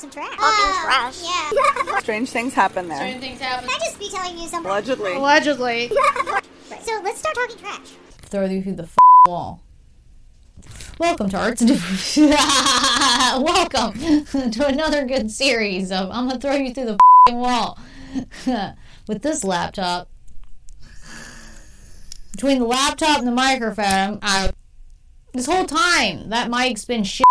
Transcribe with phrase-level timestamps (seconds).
[0.00, 0.30] talk some trash.
[0.30, 1.84] Talking oh, trash.
[1.86, 1.98] Yeah.
[2.00, 2.98] Strange things happen there.
[2.98, 3.68] Certain things happen.
[3.68, 4.70] Can I just be telling you something?
[4.70, 5.14] Allegedly.
[5.14, 5.92] Allegedly.
[6.82, 7.92] So let's start talking trash.
[8.22, 9.60] Throw you through the f- wall.
[10.98, 11.62] Welcome, Tarts.
[12.16, 13.92] Welcome
[14.50, 16.98] to another good series of I'm gonna throw you through the
[17.28, 17.78] f- wall
[19.06, 20.08] with this laptop.
[22.32, 24.50] Between the laptop and the microphone, I
[25.34, 27.26] this whole time that mic's been shit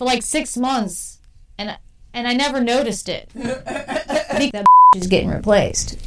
[0.00, 1.18] for like six months,
[1.58, 1.76] and
[2.14, 3.28] and I never noticed it.
[3.36, 4.64] I think that
[4.96, 5.98] is getting replaced.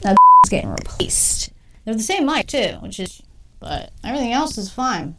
[0.00, 1.50] That is getting replaced.
[1.84, 3.22] They're the same mic too, which is,
[3.60, 5.14] but everything else is fine.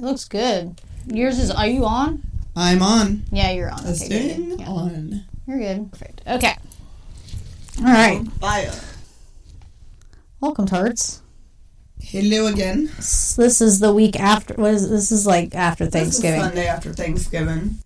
[0.00, 0.80] It looks good.
[1.06, 1.52] Yours is.
[1.52, 2.24] Are you on?
[2.56, 3.22] I'm on.
[3.30, 3.78] Yeah, you're on.
[3.78, 4.60] Okay, good, Testing good.
[4.60, 5.24] Yeah, on.
[5.46, 5.92] you're good.
[5.92, 6.22] Perfect.
[6.26, 6.56] Okay.
[7.78, 8.26] All right.
[8.40, 8.72] Fire.
[10.40, 11.22] Welcome, tarts.
[12.00, 12.86] Hello again.
[12.96, 14.54] This is the week after.
[14.54, 15.12] What is this?
[15.12, 16.40] Is like after This is Thanksgiving.
[16.40, 17.78] Sunday after Thanksgiving.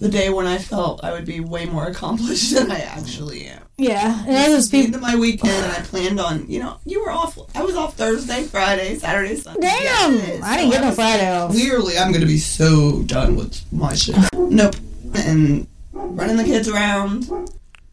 [0.00, 3.62] The day when I felt I would be way more accomplished than I actually am.
[3.76, 4.96] Yeah, and I was people.
[4.96, 7.38] of my weekend, and I planned on, you know, you were off.
[7.54, 9.60] I was off Thursday, Friday, Saturday, Sunday.
[9.68, 10.42] Damn.
[10.42, 11.52] I didn't get no Friday off.
[11.52, 14.16] Clearly, I'm going to be so done with my shit.
[14.34, 14.74] Nope.
[15.14, 17.26] And running the kids around.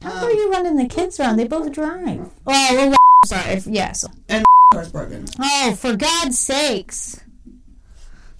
[0.01, 1.37] How are you running the kids around?
[1.37, 2.31] They both drive.
[2.47, 2.95] Oh, well,
[3.27, 3.51] sorry.
[3.53, 4.05] If- Yes.
[4.75, 5.25] Car's broken.
[5.39, 7.21] Oh, for God's sakes.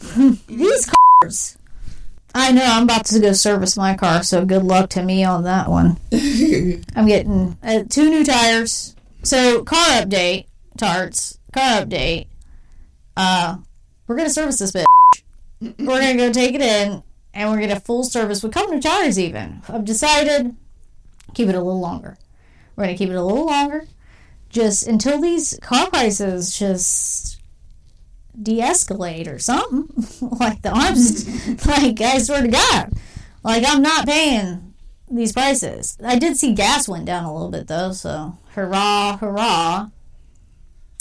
[0.48, 0.92] These
[1.22, 1.58] cars.
[2.34, 5.44] I know, I'm about to go service my car, so good luck to me on
[5.44, 5.98] that one.
[6.94, 8.98] I'm getting uh, two new tires.
[9.24, 10.48] So, car update,
[10.78, 11.40] tarts.
[11.54, 12.28] Car update.
[13.16, 13.60] Uh,
[14.06, 14.84] we're going to service this bitch.
[15.62, 17.02] we're going to go take it in,
[17.34, 19.62] and we're going to full service with couple new tires, even.
[19.70, 20.54] I've decided
[21.34, 22.18] keep it a little longer.
[22.76, 23.88] We're going to keep it a little longer
[24.50, 27.42] just until these car prices just
[28.42, 29.90] de-escalate or something.
[30.40, 32.94] Like the arms like i swear to god.
[33.44, 34.74] Like i'm not paying
[35.10, 35.98] these prices.
[36.04, 39.90] I did see gas went down a little bit though so hurrah hurrah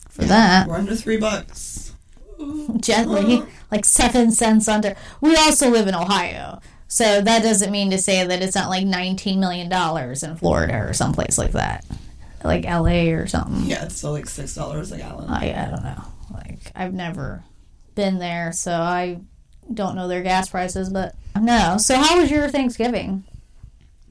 [0.08, 0.68] for that.
[0.68, 1.94] We're under three bucks.
[2.80, 4.94] gently like seven cents under.
[5.20, 8.86] We also live in ohio so that doesn't mean to say that it's not like
[8.86, 11.84] 19 million dollars in florida or someplace like that
[12.44, 12.82] like la
[13.14, 15.28] or something Yeah, it's still like $6 a gallon.
[15.30, 16.02] I, I don't know.
[16.32, 17.42] Like I've never
[17.94, 19.20] been there, so I
[19.72, 20.90] don't know their gas prices.
[20.90, 21.76] But no.
[21.78, 23.24] So how was your Thanksgiving?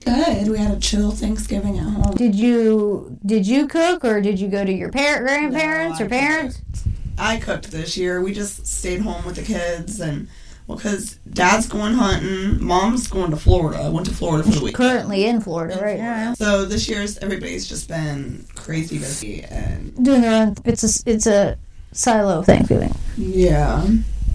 [0.06, 0.50] Good.
[0.50, 2.16] We had a chill Thanksgiving at home.
[2.16, 6.10] Did you did you cook or did you go to your parent grandparents No, or
[6.10, 6.58] parents?
[6.58, 6.88] cooked.
[7.18, 8.22] I cooked this year.
[8.22, 10.28] We just stayed home with the kids and
[10.68, 13.82] well, because dad's going hunting, mom's going to Florida.
[13.84, 14.76] I went to Florida for the week.
[14.76, 20.22] Currently in Florida right now, So this year's everybody's just been crazy busy and doing
[20.22, 20.56] their own.
[20.66, 21.58] It's a it's a
[21.92, 22.94] silo Thanksgiving.
[23.18, 23.86] yeah,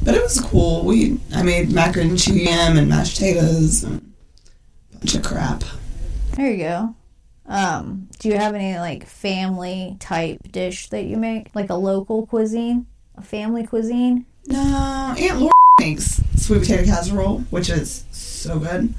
[0.03, 0.85] but it was cool.
[0.85, 4.13] We I made mac and cheese and mashed potatoes and
[4.95, 5.65] a bunch of crap.
[6.35, 6.95] There you go.
[7.47, 12.27] Um, do you have any like family type dish that you make, like a local
[12.27, 14.27] cuisine, a family cuisine?
[14.47, 18.95] No, Aunt Laura makes sweet potato casserole, which is so good.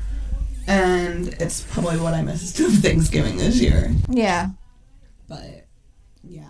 [0.68, 3.94] And it's probably what I missed of Thanksgiving this year.
[4.08, 4.50] Yeah.
[5.28, 5.66] But
[6.24, 6.50] yeah.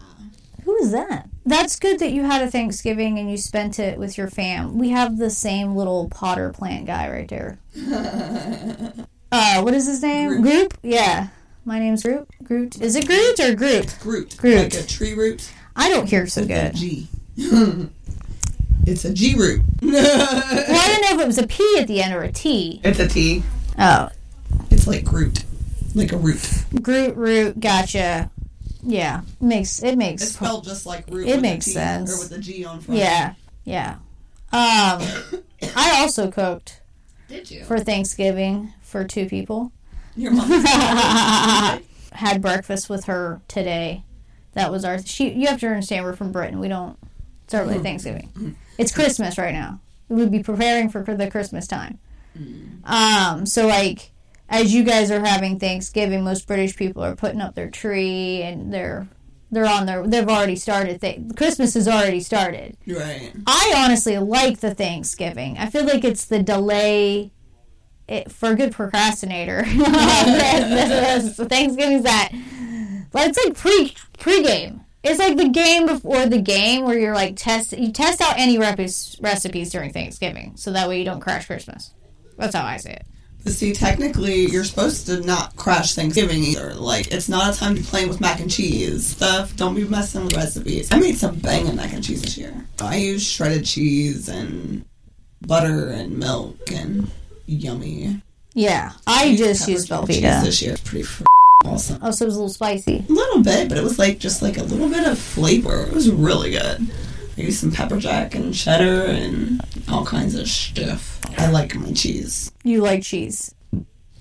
[0.66, 1.30] Who is that?
[1.46, 4.78] That's good that you had a Thanksgiving and you spent it with your fam.
[4.78, 7.60] We have the same little potter plant guy right there.
[9.32, 10.42] uh, what is his name?
[10.42, 10.74] Groot?
[10.84, 11.30] Yeah.
[11.66, 12.28] My name's Groot.
[12.44, 12.82] Groot.
[12.82, 13.98] Is it Groot or Groot?
[14.02, 14.38] Groot.
[14.38, 14.58] Groot.
[14.58, 15.50] Like a tree root.
[15.76, 16.76] I don't hear so good.
[16.76, 17.08] G.
[18.90, 19.62] it's a G root.
[19.82, 22.80] Well, I didn't know if it was a P at the end or a T.
[22.84, 23.44] It's a T.
[23.78, 24.10] Oh,
[24.70, 25.44] It's like Groot.
[25.96, 26.48] Like a root.
[26.82, 27.60] Groot Root.
[27.60, 28.30] Gotcha.
[28.84, 31.28] Yeah, makes it makes It's spelled just like root.
[31.28, 32.14] It with makes T, sense.
[32.14, 33.00] Or with a G on front.
[33.00, 33.34] yeah,
[33.66, 33.96] yeah.
[34.52, 35.02] Um,
[35.76, 36.82] I also cooked
[37.28, 37.64] Did you?
[37.66, 39.72] for Thanksgiving for two people.
[40.16, 40.50] Your mom.
[42.12, 44.04] had breakfast with her today.
[44.54, 45.00] That was our.
[45.04, 45.30] She.
[45.34, 46.60] You have to understand, we're from Britain.
[46.60, 46.98] We don't
[47.48, 48.56] celebrate Thanksgiving.
[48.80, 49.82] It's Christmas right now.
[50.08, 52.00] We would be preparing for the Christmas time.
[52.86, 53.46] Um.
[53.46, 54.12] So like,
[54.48, 58.74] as you guys are having Thanksgiving, most British people are putting up their tree and
[58.74, 59.08] they're
[59.52, 60.08] they're on their.
[60.08, 61.02] They've already started.
[61.02, 62.78] Th- Christmas has already started.
[62.88, 63.32] right.
[63.48, 65.58] I honestly like the Thanksgiving.
[65.58, 67.32] I feel like it's the delay
[68.08, 69.64] it, for a good procrastinator.
[71.48, 72.30] Thanksgiving's that.
[73.12, 74.82] But it's like pre pre-game.
[75.10, 78.58] It's like the game before the game where you're like test you test out any
[78.60, 81.94] recipes recipes during Thanksgiving so that way you don't crash Christmas.
[82.38, 83.06] That's how I see it.
[83.44, 86.74] But see, technically, you're supposed to not crash Thanksgiving either.
[86.74, 89.56] Like, it's not a time to playing with mac and cheese stuff.
[89.56, 90.92] Don't be messing with recipes.
[90.92, 92.68] I made some banging mac and cheese this year.
[92.82, 94.84] I used shredded cheese and
[95.42, 97.10] butter and milk and
[97.46, 98.22] yummy.
[98.54, 100.44] Yeah, I just Pepper use jack Velveeta.
[100.44, 100.74] this year.
[100.74, 101.24] It's pretty f-
[101.66, 102.00] awesome.
[102.02, 103.06] Oh, so it was a little spicy.
[103.10, 105.84] A little bit, but it was like just like a little bit of flavor.
[105.84, 106.90] It was really good.
[107.38, 111.20] I used some pepper jack and cheddar and all kinds of stuff.
[111.38, 112.52] I like my cheese.
[112.64, 113.54] You like cheese.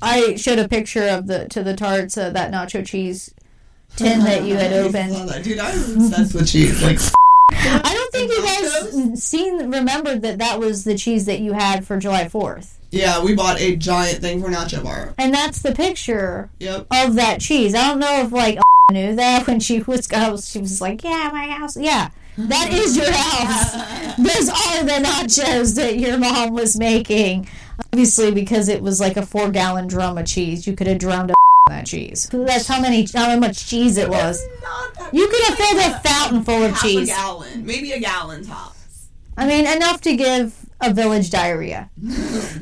[0.01, 3.35] I showed a picture of the to the tarts uh, that nacho cheese
[3.97, 5.45] tin that you had I opened.
[5.45, 6.83] Dude, I'm obsessed with cheese.
[6.83, 6.99] Like,
[7.51, 11.87] I don't think you guys seen remembered that that was the cheese that you had
[11.87, 15.15] for July Fourth, yeah, we bought a giant thing for Nacho Bar.
[15.19, 16.87] and that's the picture Yep.
[16.91, 17.75] of that cheese.
[17.75, 18.59] I don't know if like
[18.91, 20.09] knew that when she was
[20.51, 22.11] she was like, yeah, my house, yeah.
[22.39, 23.73] That is your house.
[24.17, 27.49] Those are the nachos that your mom was making.
[27.93, 31.31] Obviously, because it was like a four gallon drum of cheese, you could have drowned
[31.31, 31.35] a
[31.69, 32.29] that cheese.
[32.33, 34.41] That's how many, how much cheese it was.
[35.13, 37.09] You could have filled a fountain full of half cheese.
[37.11, 38.78] a gallon, maybe a gallon tops.
[39.39, 41.89] I mean, enough to give a village diarrhea.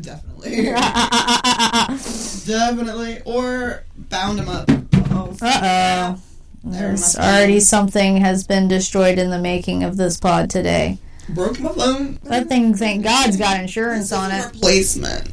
[0.00, 1.86] Definitely, Uh
[2.46, 4.70] definitely, or bound them up.
[5.10, 6.20] Oh, oh.
[6.64, 10.98] There's must be- already something has been destroyed in the making of this pod today.
[11.30, 12.18] broke my phone.
[12.24, 14.44] That thing, thank God's got insurance on it.
[14.52, 15.30] Replacement.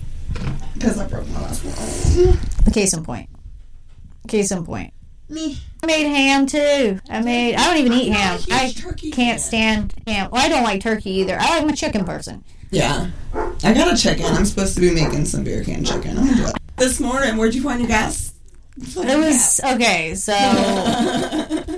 [0.73, 2.73] Because I broke my last one.
[2.73, 3.29] Case in point.
[4.27, 4.93] Case in point.
[5.29, 5.57] Me.
[5.83, 7.01] I made ham too.
[7.09, 7.55] I made.
[7.55, 8.39] I don't even eat ham.
[8.49, 8.73] I
[9.11, 10.29] can't stand ham.
[10.31, 11.37] Well, I don't like turkey either.
[11.37, 12.41] I like my chicken person.
[12.71, 13.09] Yeah.
[13.33, 14.25] I got a chicken.
[14.27, 16.17] I'm supposed to be making some beer can chicken.
[16.17, 16.53] I'm gonna do it.
[16.77, 18.33] This morning, where'd you find your gas?
[18.77, 20.15] It was okay.
[20.15, 20.31] So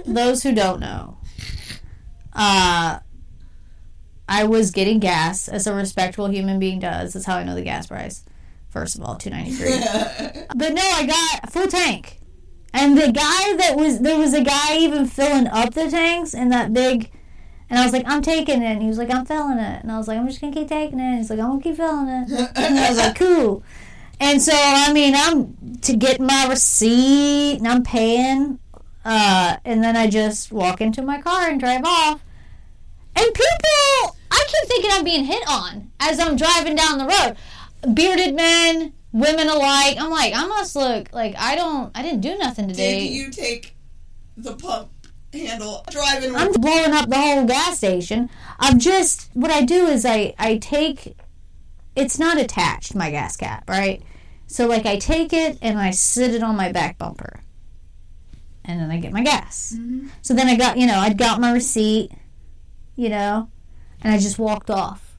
[0.06, 1.18] those who don't know,
[2.32, 3.00] uh,
[4.30, 7.14] I was getting gas as a respectable human being does.
[7.14, 8.24] That's how I know the gas price.
[8.70, 9.72] First of all, two ninety three.
[10.56, 12.20] But no, I got a full tank.
[12.76, 16.50] And the guy that was there was a guy even filling up the tanks in
[16.50, 17.10] that big
[17.70, 19.90] and I was like, I'm taking it and he was like, I'm filling it and
[19.90, 21.18] I was like, I'm just gonna keep taking it.
[21.18, 22.52] He's like, I'm gonna keep filling it.
[22.56, 23.64] And I was like, Cool.
[24.20, 28.60] And so I mean I'm to get my receipt and I'm paying,
[29.06, 32.22] uh, and then I just walk into my car and drive off.
[33.16, 37.38] And people I keep thinking I'm being hit on as I'm driving down the road.
[37.94, 39.96] Bearded men, women alike.
[39.98, 43.08] I'm like, I must look like I don't I didn't do nothing today.
[43.08, 43.76] Did you take
[44.36, 44.90] the pump
[45.34, 46.36] handle driving?
[46.36, 48.30] I'm blowing up the whole gas station.
[48.60, 51.18] I'm just what I do is I I take
[51.96, 54.04] it's not attached my gas cap, right?
[54.48, 57.40] So like I take it and I sit it on my back bumper.
[58.68, 59.76] And then I get my gas.
[59.78, 60.08] Mm-hmm.
[60.24, 62.12] So then I got, you know, I got my receipt,
[62.96, 63.48] you know,
[64.02, 65.18] and I just walked off.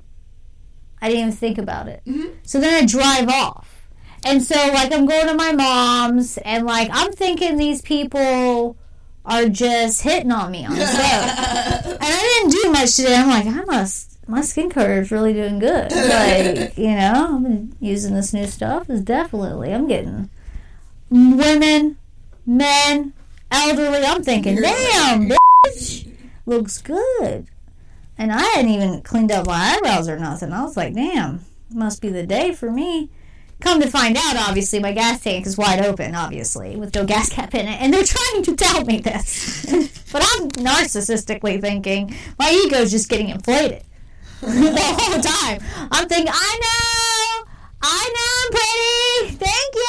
[1.00, 2.02] I didn't even think about it.
[2.04, 2.38] Mm-hmm.
[2.42, 3.75] So then I drive off.
[4.26, 8.76] And so like I'm going to my mom's and like I'm thinking these people
[9.24, 11.92] are just hitting on me on the road.
[11.92, 13.14] and I didn't do much today.
[13.14, 15.92] I'm like, I must my skincare is really doing good.
[15.92, 18.90] Like, you know, I've been using this new stuff.
[18.90, 20.28] Is definitely I'm getting
[21.08, 21.96] women,
[22.44, 23.12] men,
[23.52, 24.04] elderly.
[24.04, 26.12] I'm thinking, damn, bitch,
[26.46, 27.46] looks good.
[28.18, 30.52] And I hadn't even cleaned up my eyebrows or nothing.
[30.52, 33.10] I was like, damn, must be the day for me.
[33.60, 37.30] Come to find out, obviously, my gas tank is wide open, obviously, with no gas
[37.30, 37.80] cap in it.
[37.80, 39.64] And they're trying to tell me this.
[40.12, 43.82] but I'm narcissistically thinking my ego's just getting inflated
[44.40, 45.62] the whole time.
[45.90, 47.46] I'm thinking, I know,
[47.82, 49.36] I know I'm pretty.
[49.44, 49.82] Thank you.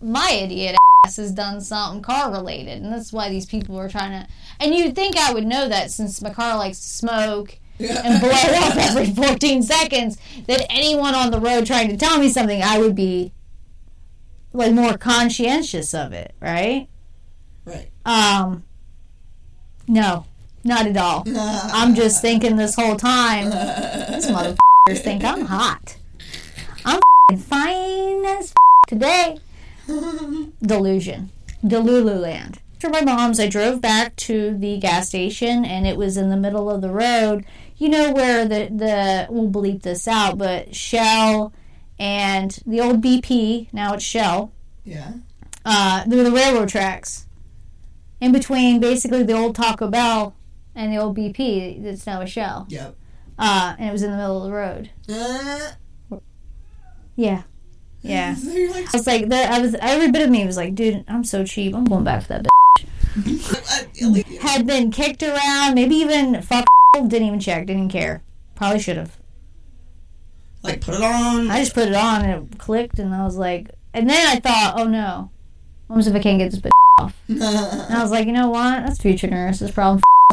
[0.00, 4.10] my idiot ass has done something car related, and that's why these people are trying
[4.10, 4.26] to.
[4.58, 8.30] And you'd think I would know that since my car likes to smoke and blow
[8.30, 12.78] up every 14 seconds, that anyone on the road trying to tell me something, I
[12.78, 13.32] would be
[14.52, 16.88] like more conscientious of it, right?
[17.64, 17.90] Right.
[18.04, 18.64] Um,
[19.86, 20.26] no,
[20.64, 21.24] not at all.
[21.36, 25.96] I'm just thinking this whole time, these motherfuckers think I'm hot.
[26.84, 27.00] I'm
[27.36, 28.54] fine as
[28.86, 29.38] today.
[30.62, 31.30] Delusion.
[31.66, 32.60] Delululand.
[32.74, 36.36] After my mom's, I drove back to the gas station, and it was in the
[36.36, 37.44] middle of the road.
[37.78, 41.52] You know where the the we'll bleep this out, but Shell
[41.98, 44.52] and the old BP now it's Shell.
[44.84, 45.12] Yeah.
[45.64, 47.26] Uh, there were the railroad tracks
[48.20, 50.34] in between, basically the old Taco Bell
[50.74, 51.82] and the old BP.
[51.82, 52.66] That's now a Shell.
[52.68, 52.96] Yep.
[53.38, 54.90] Uh, and it was in the middle of the road.
[55.08, 56.18] Uh,
[57.14, 57.42] Yeah,
[58.02, 58.34] yeah.
[58.46, 59.52] I was like, that.
[59.52, 61.74] I was every bit of me was like, dude, I'm so cheap.
[61.74, 62.46] I'm going back to that.
[63.18, 64.40] Bitch.
[64.40, 66.64] uh, Had been kicked around, maybe even fuck.
[66.94, 67.66] Didn't even check.
[67.66, 68.22] Didn't care.
[68.54, 69.16] Probably should have.
[70.62, 71.50] like put it on.
[71.50, 74.40] I just put it on and it clicked, and I was like, and then I
[74.40, 75.30] thought, oh no,
[75.86, 77.14] what if I can't get this bitch off?
[77.28, 77.42] And
[77.94, 78.84] I was like, you know what?
[78.86, 80.02] That's future nurse's problem.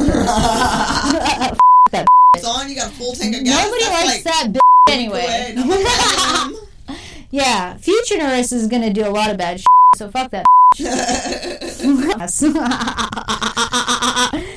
[1.92, 2.68] That it's on.
[2.68, 3.64] You got a full tank of gas.
[3.64, 5.54] Nobody That's likes like, that bitch anyway.
[5.56, 6.58] away.
[7.80, 10.44] bitch in her is gonna do a lot of bad shit, so fuck that.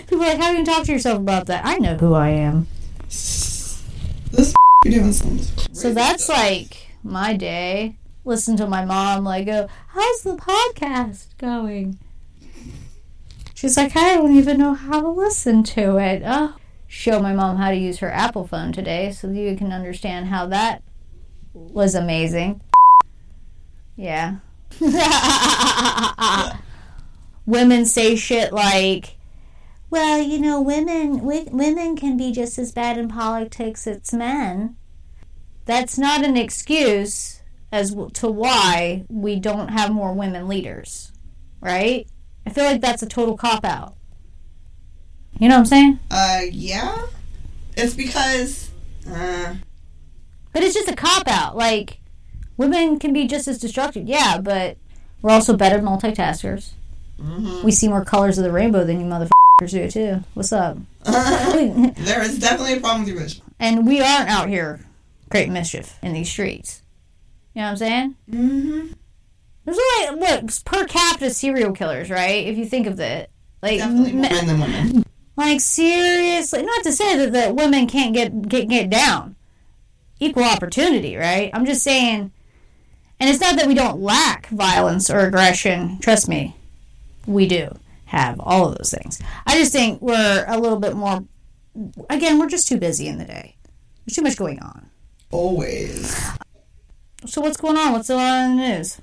[0.08, 1.66] People are like, how do you talk to yourself about that?
[1.66, 2.68] I know who I am.
[3.08, 4.54] This
[4.86, 5.76] you're doing something.
[5.76, 7.98] So that's like my day.
[8.24, 12.00] Listen to my mom like go, how's the podcast going?
[13.54, 16.22] She's like, I don't even know how to listen to it.
[16.26, 16.56] Oh,
[16.88, 20.28] show my mom how to use her Apple phone today so that you can understand
[20.28, 20.82] how that
[21.54, 22.62] was amazing.
[23.98, 24.38] Yeah.
[27.46, 29.18] Women say shit like,
[29.90, 34.76] well, you know, women wi- women can be just as bad in politics as men.
[35.66, 37.42] That's not an excuse
[37.72, 41.12] as to why we don't have more women leaders,
[41.62, 42.08] right?
[42.46, 43.96] I feel like that's a total cop out.
[45.40, 46.00] You know what I'm saying?
[46.10, 47.06] Uh, yeah.
[47.78, 48.72] It's because.
[49.10, 49.56] Uh,
[50.52, 51.56] But it's just a cop out.
[51.56, 52.00] Like,
[52.58, 54.78] women can be just as destructive, yeah, but
[55.22, 56.72] we're also better multitaskers.
[57.22, 57.64] mhm.
[57.64, 59.30] We see more colors of the rainbow than you motherfuckers
[59.68, 60.24] do, too.
[60.34, 60.78] What's up?
[61.04, 63.44] there is definitely a problem with your vision.
[63.60, 64.80] and we aren't out here
[65.30, 66.82] creating mischief in these streets.
[67.54, 68.16] You know what I'm saying?
[68.32, 68.88] Mm-hmm.
[69.66, 72.48] There's only what per capita serial killers, right?
[72.48, 73.30] If you think of it,
[73.62, 75.04] like, Definitely more men than women.
[75.36, 76.64] like seriously.
[76.64, 79.36] Not to say that, that women can't get get get down,
[80.20, 81.52] equal opportunity, right?
[81.54, 82.32] I'm just saying,
[83.20, 86.00] and it's not that we don't lack violence or aggression.
[86.00, 86.56] Trust me,
[87.28, 87.78] we do
[88.10, 89.22] have all of those things.
[89.46, 91.24] I just think we're a little bit more.
[92.10, 93.56] Again, we're just too busy in the day.
[94.06, 94.90] There's too much going on.
[95.32, 96.16] Always.
[97.28, 97.92] So what's going on?
[97.94, 98.98] What's on the news?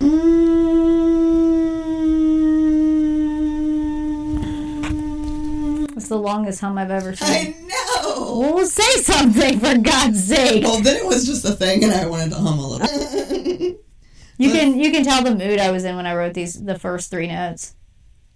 [5.97, 7.29] It's the longest hum I've ever seen.
[7.29, 8.39] I know.
[8.41, 10.63] Well, say something for God's sake.
[10.65, 13.79] Well, then it was just a thing, and I wanted to hum a little.
[14.39, 16.79] You can you can tell the mood I was in when I wrote these the
[16.79, 17.75] first three notes.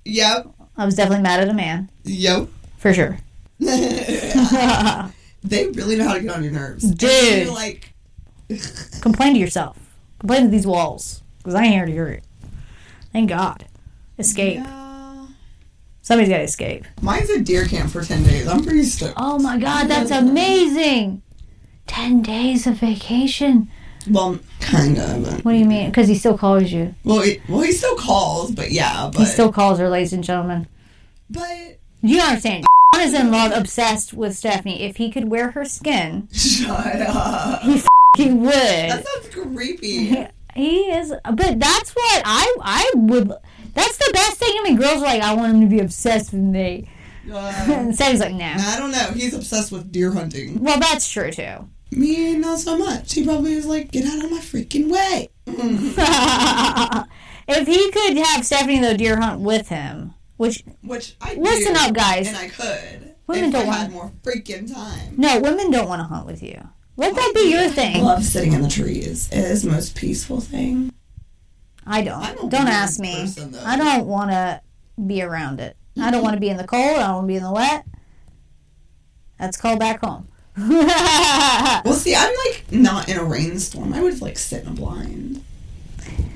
[0.04, 0.46] yep.
[0.76, 2.48] I was definitely mad at a man Yep.
[2.78, 3.18] for sure.
[3.58, 3.72] they
[5.68, 6.90] really know how to get on your nerves.
[6.90, 7.44] Dude.
[7.46, 7.92] you're like,
[9.00, 9.78] Complain to yourself.
[10.18, 12.24] Complain to these walls because I ain't here to hear it.
[13.12, 13.66] Thank God.
[14.18, 14.56] Escape.
[14.56, 15.26] yeah.
[16.02, 16.86] Somebody's got to escape.
[17.02, 18.48] Mine's a deer camp for 10 days.
[18.48, 19.14] I'm pretty stoked.
[19.16, 21.22] Oh my God, that's amazing.
[21.86, 23.70] Ten days of vacation.
[24.08, 25.44] Well, kind of.
[25.44, 25.90] What do you mean?
[25.90, 26.94] Because he still calls you.
[27.04, 30.24] Well, he, well, he still calls, but yeah, but He still calls her, ladies and
[30.24, 30.66] gentlemen.
[31.28, 31.48] but
[32.02, 32.64] You don't understand.
[32.94, 34.82] John is in love, obsessed with Stephanie.
[34.82, 36.70] If he could wear her skin, shut
[37.02, 37.62] up.
[38.16, 38.52] he would.
[38.52, 40.26] That sounds creepy.
[40.54, 43.32] He is, but that's what I I would.
[43.74, 44.52] That's the best thing.
[44.58, 46.90] I mean, girls are like, I want him to be obsessed with me.
[47.30, 47.36] Uh,
[47.68, 48.54] And Steph's like, nah.
[48.58, 49.12] I don't know.
[49.14, 50.60] He's obsessed with deer hunting.
[50.60, 51.68] Well, that's true too.
[51.92, 53.12] Me, not so much.
[53.14, 55.28] He probably was like, "Get out of my freaking way."
[57.48, 61.80] if he could have Stephanie though deer hunt with him, which Which I Listen do,
[61.80, 62.28] up, guys.
[62.28, 63.14] and I could.
[63.26, 65.14] Women don't I want- had more freaking time.
[65.16, 66.60] no women don't want to hunt with you.
[66.96, 67.96] Let that be your thing.
[67.96, 69.28] I love sitting in the trees.
[69.32, 70.92] It is the most peaceful thing.
[71.86, 72.20] I don't.
[72.22, 73.14] I'm a Don't ask me.
[73.22, 73.54] person.
[73.56, 74.60] I don't want to
[75.06, 75.76] be around it.
[76.00, 76.98] I don't want to be in the cold.
[76.98, 77.84] I don't want to be in the wet.
[79.38, 80.28] That's called back home.
[81.84, 83.92] Well, see, I'm like not in a rainstorm.
[83.92, 85.44] I would like sit in a blind.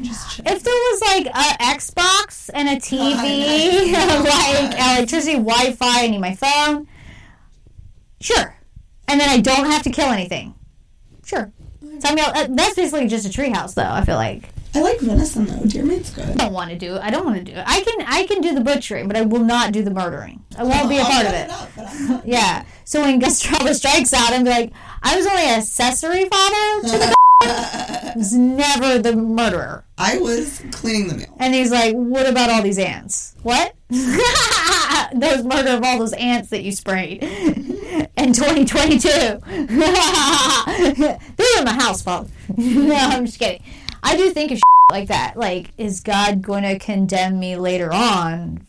[0.03, 0.41] Just.
[0.47, 3.93] If there was like a Xbox and a oh, TV,
[4.25, 6.89] like electricity, Wi-Fi, I need my phone,
[8.21, 8.57] sure.
[9.07, 10.55] And then I don't have to kill anything,
[11.25, 11.53] sure.
[12.01, 13.83] So I mean, that's basically just a treehouse, though.
[13.89, 15.65] I feel like I like venison though.
[15.67, 16.29] Deer meat's good.
[16.29, 17.01] I don't want to do it.
[17.03, 17.63] I don't want to do it.
[17.67, 20.43] I can I can do the butchering, but I will not do the murdering.
[20.59, 21.51] I won't be a part of it.
[21.51, 22.65] up, but I'm not- Yeah.
[22.85, 27.15] So when Gustavo strikes out, I'm like, I was only an accessory father to the.
[27.43, 29.85] I was never the murderer.
[29.99, 31.37] I was cleaning the meal.
[31.39, 33.37] And he's like, "What about all these ants?
[33.43, 33.75] What?
[33.91, 37.23] those murder of all those ants that you sprayed
[38.17, 39.09] in 2022?
[39.09, 39.35] they
[41.45, 42.31] were in my house, folks.
[42.57, 43.63] no, I'm just kidding.
[44.05, 45.37] I do think of like that.
[45.37, 48.67] Like, is God going to condemn me later on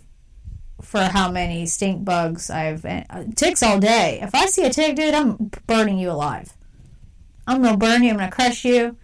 [0.82, 4.20] for how many stink bugs I've uh, ticks all day?
[4.22, 6.54] If I see a tick, dude, I'm burning you alive.
[7.48, 8.12] I'm gonna burn you.
[8.12, 8.98] I'm gonna crush you.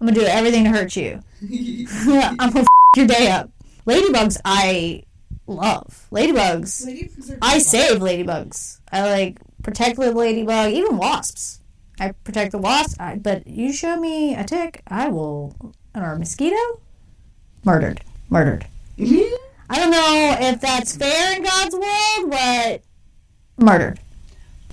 [0.00, 1.20] I'm gonna do everything to hurt you.
[1.42, 3.50] I'm gonna f- your day up.
[3.86, 5.04] Ladybugs, I
[5.46, 6.86] love ladybugs.
[6.86, 8.80] Ladybugs are I save ladybugs.
[8.90, 11.60] I like protect the ladybug, even wasps.
[12.00, 13.00] I protect the wasp.
[13.00, 15.54] I, but you show me a tick, I will,
[15.94, 16.56] or a mosquito,
[17.64, 18.66] murdered, murdered.
[18.98, 19.30] Mhm.
[19.70, 22.82] I don't know if that's fair in God's world, but
[23.58, 24.00] murdered.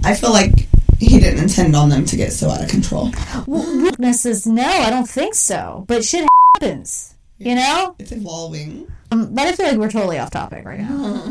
[0.04, 0.68] I feel like
[1.00, 3.12] he didn't intend on them to get so out of control.
[3.48, 5.86] Weaknesses, no, I don't think so.
[5.88, 7.16] But shit happens.
[7.38, 7.96] You know?
[7.98, 8.88] It's evolving.
[9.12, 11.24] Um, but I feel like we're totally off topic right now.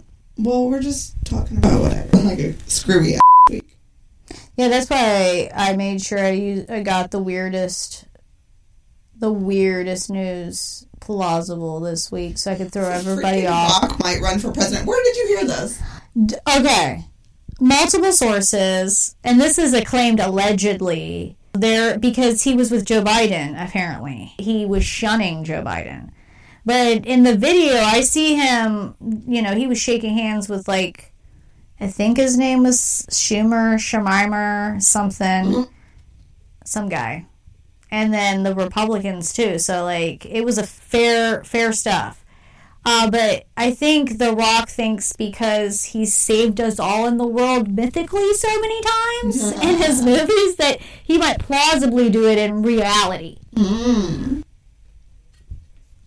[0.42, 2.16] Well, we're just talking about whatever.
[2.16, 3.18] Like a screwy.
[4.60, 8.04] Yeah, that's why I made sure I used, I got the weirdest,
[9.16, 13.82] the weirdest news plausible this week, so I could throw everybody Freaking off.
[13.82, 14.86] Rock might run for president.
[14.86, 15.82] Where did you hear this?
[16.26, 17.06] D- okay,
[17.58, 21.38] multiple sources, and this is acclaimed allegedly.
[21.54, 23.54] There because he was with Joe Biden.
[23.66, 26.10] Apparently, he was shunning Joe Biden.
[26.66, 28.94] But in the video, I see him.
[29.26, 31.09] You know, he was shaking hands with like,
[31.80, 35.72] I think his name was Schumer, Shemimer, something, mm-hmm.
[36.64, 37.26] some guy,
[37.90, 39.58] and then the Republicans too.
[39.58, 42.24] So like, it was a fair, fair stuff.
[42.84, 47.70] Uh, but I think The Rock thinks because he saved us all in the world
[47.70, 49.68] mythically so many times mm-hmm.
[49.68, 53.36] in his movies that he might plausibly do it in reality.
[53.54, 54.40] Mm-hmm.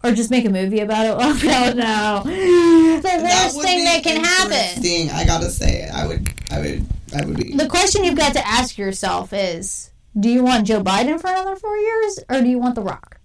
[0.03, 1.15] Or just make a movie about it.
[1.17, 2.23] Oh, no, no.
[2.25, 5.09] The worst thing that can happen.
[5.15, 7.55] I gotta say, I would, I would, I would be.
[7.55, 11.55] The question you've got to ask yourself is do you want Joe Biden for another
[11.55, 13.19] four years or do you want The Rock?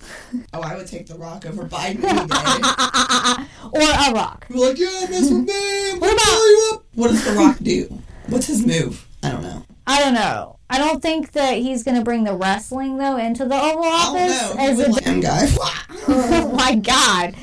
[0.54, 3.48] Oh, I would take the Rock over Biden any day.
[3.72, 4.46] Or a Rock?
[4.48, 5.98] We're like, yeah, mess with me.
[5.98, 6.84] What about-.
[6.94, 8.00] What does the Rock do?
[8.28, 9.06] What's his move?
[9.22, 9.64] I don't know.
[9.90, 10.58] I don't know.
[10.70, 14.48] I don't think that he's going to bring the wrestling, though, into the Oval Office.
[14.50, 15.46] don't as a like guy.
[16.08, 17.34] oh my god.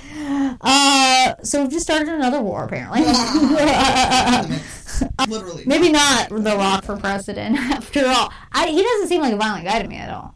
[0.62, 3.02] Uh, so we've just started another war, apparently.
[5.28, 5.64] Literally.
[5.66, 8.32] Maybe not The Rock for president, after all.
[8.54, 10.36] I, he doesn't seem like a violent guy to me at all.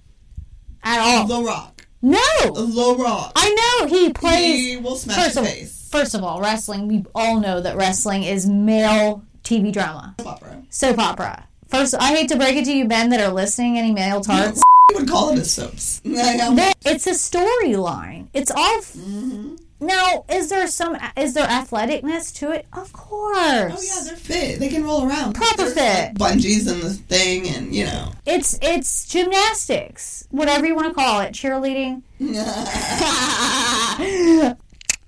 [0.84, 1.28] At all.
[1.28, 1.86] The Rock.
[2.02, 2.20] No!
[2.44, 3.32] The Rock.
[3.38, 4.60] I know he plays.
[4.60, 5.90] He will smash First your of, face.
[5.90, 10.64] first of all, wrestling, we all know that wrestling is male TV drama, Soap Opera.
[10.70, 11.48] soap opera.
[11.72, 14.62] First, I hate to break it to you, men, that are listening, any male tarts.
[14.92, 16.02] He would call it a soaps.
[16.06, 18.28] It's a storyline.
[18.34, 18.78] It's all.
[18.80, 19.56] f- Mm-hmm.
[19.84, 20.96] Now, is there some?
[21.18, 22.68] Is there athleticness to it?
[22.74, 23.38] Of course.
[23.40, 24.60] Oh yeah, they're fit.
[24.60, 25.34] They can roll around.
[25.34, 26.20] Proper fit.
[26.20, 28.12] Like, bungees and the thing, and you know.
[28.28, 32.04] It's it's gymnastics, whatever you want to call it, cheerleading.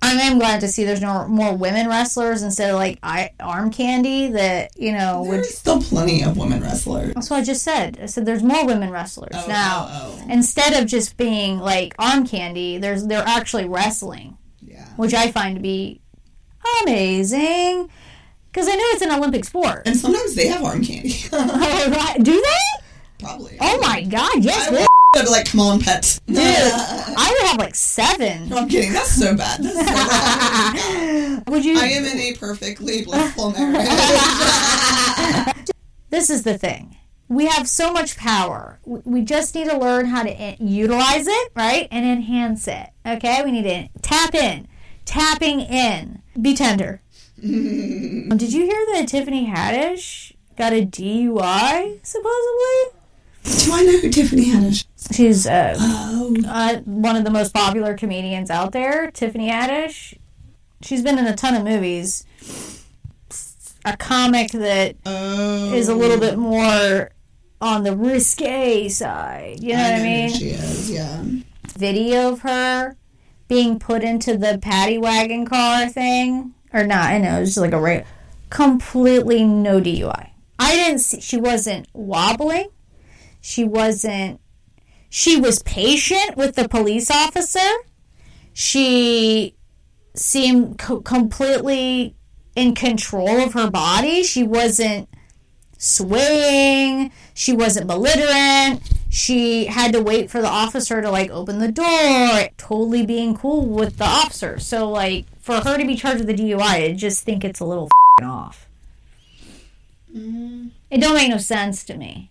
[0.06, 3.70] I am glad to see there's no more women wrestlers instead of like I, arm
[3.70, 5.36] candy that you know would.
[5.38, 7.14] There's still plenty of women wrestlers.
[7.14, 7.98] That's what I just said.
[8.02, 9.86] I said there's more women wrestlers Oh, now.
[9.90, 10.30] oh, oh.
[10.30, 14.86] Instead of just being like arm candy, there's they're actually wrestling, Yeah.
[14.96, 16.00] which I find to be
[16.82, 17.88] amazing.
[18.52, 19.82] Because I know it's an Olympic sport.
[19.86, 21.08] And sometimes they have arm candy.
[22.22, 22.84] Do they?
[23.18, 23.56] Probably.
[23.60, 26.18] Oh my god, yes, would I'd be like, come on, pet.
[26.26, 26.38] dude.
[26.38, 28.48] I would have like seven.
[28.48, 28.92] No, I'm kidding.
[28.92, 29.62] That's so bad.
[29.62, 31.42] That's so bad.
[31.48, 31.78] Would you?
[31.78, 33.88] I am in a perfectly blissful marriage.
[36.10, 36.96] this is the thing.
[37.28, 38.78] We have so much power.
[38.84, 41.88] We we just need to learn how to utilize it, right?
[41.90, 42.88] And enhance it.
[43.06, 43.42] Okay?
[43.44, 44.68] We need to tap in.
[45.04, 46.22] Tapping in.
[46.40, 47.00] Be tender.
[47.40, 53.00] Did you hear that Tiffany Haddish got a DUI, supposedly?
[53.44, 54.84] Do I know who Tiffany Haddish?
[55.12, 56.34] She's uh, Oh.
[56.46, 60.14] uh, one of the most popular comedians out there, Tiffany Haddish.
[60.82, 62.24] She's been in a ton of movies.
[63.84, 65.74] A comic that Oh.
[65.74, 67.10] is a little bit more
[67.60, 69.58] on the risque side.
[69.62, 70.28] You know what I know who mean?
[70.30, 71.22] She is, yeah.
[71.76, 72.96] Video of her
[73.48, 77.10] being put into the paddy wagon car thing, or not?
[77.10, 78.04] I know it was just like a ra-
[78.48, 80.30] completely no DUI.
[80.58, 81.20] I didn't see.
[81.20, 82.68] She wasn't wobbling.
[83.44, 84.40] She wasn't.
[85.10, 87.68] She was patient with the police officer.
[88.54, 89.54] She
[90.14, 92.16] seemed co- completely
[92.56, 94.22] in control of her body.
[94.22, 95.10] She wasn't
[95.76, 97.12] swaying.
[97.34, 98.80] She wasn't belligerent.
[99.10, 103.66] She had to wait for the officer to like open the door, totally being cool
[103.66, 104.58] with the officer.
[104.58, 107.66] So like for her to be charged with a DUI, I just think it's a
[107.66, 108.66] little f***ing off.
[110.16, 110.70] Mm.
[110.90, 112.30] It don't make no sense to me.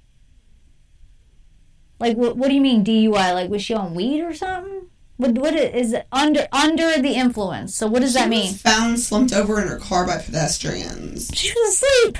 [2.03, 2.35] Like what?
[2.35, 3.33] What do you mean DUI?
[3.33, 4.87] Like was she on weed or something?
[5.15, 5.31] What?
[5.37, 7.73] What is it under under the influence?
[7.75, 8.51] So what does that She mean?
[8.51, 11.31] was found slumped over in her car by pedestrians.
[11.33, 12.17] She was asleep.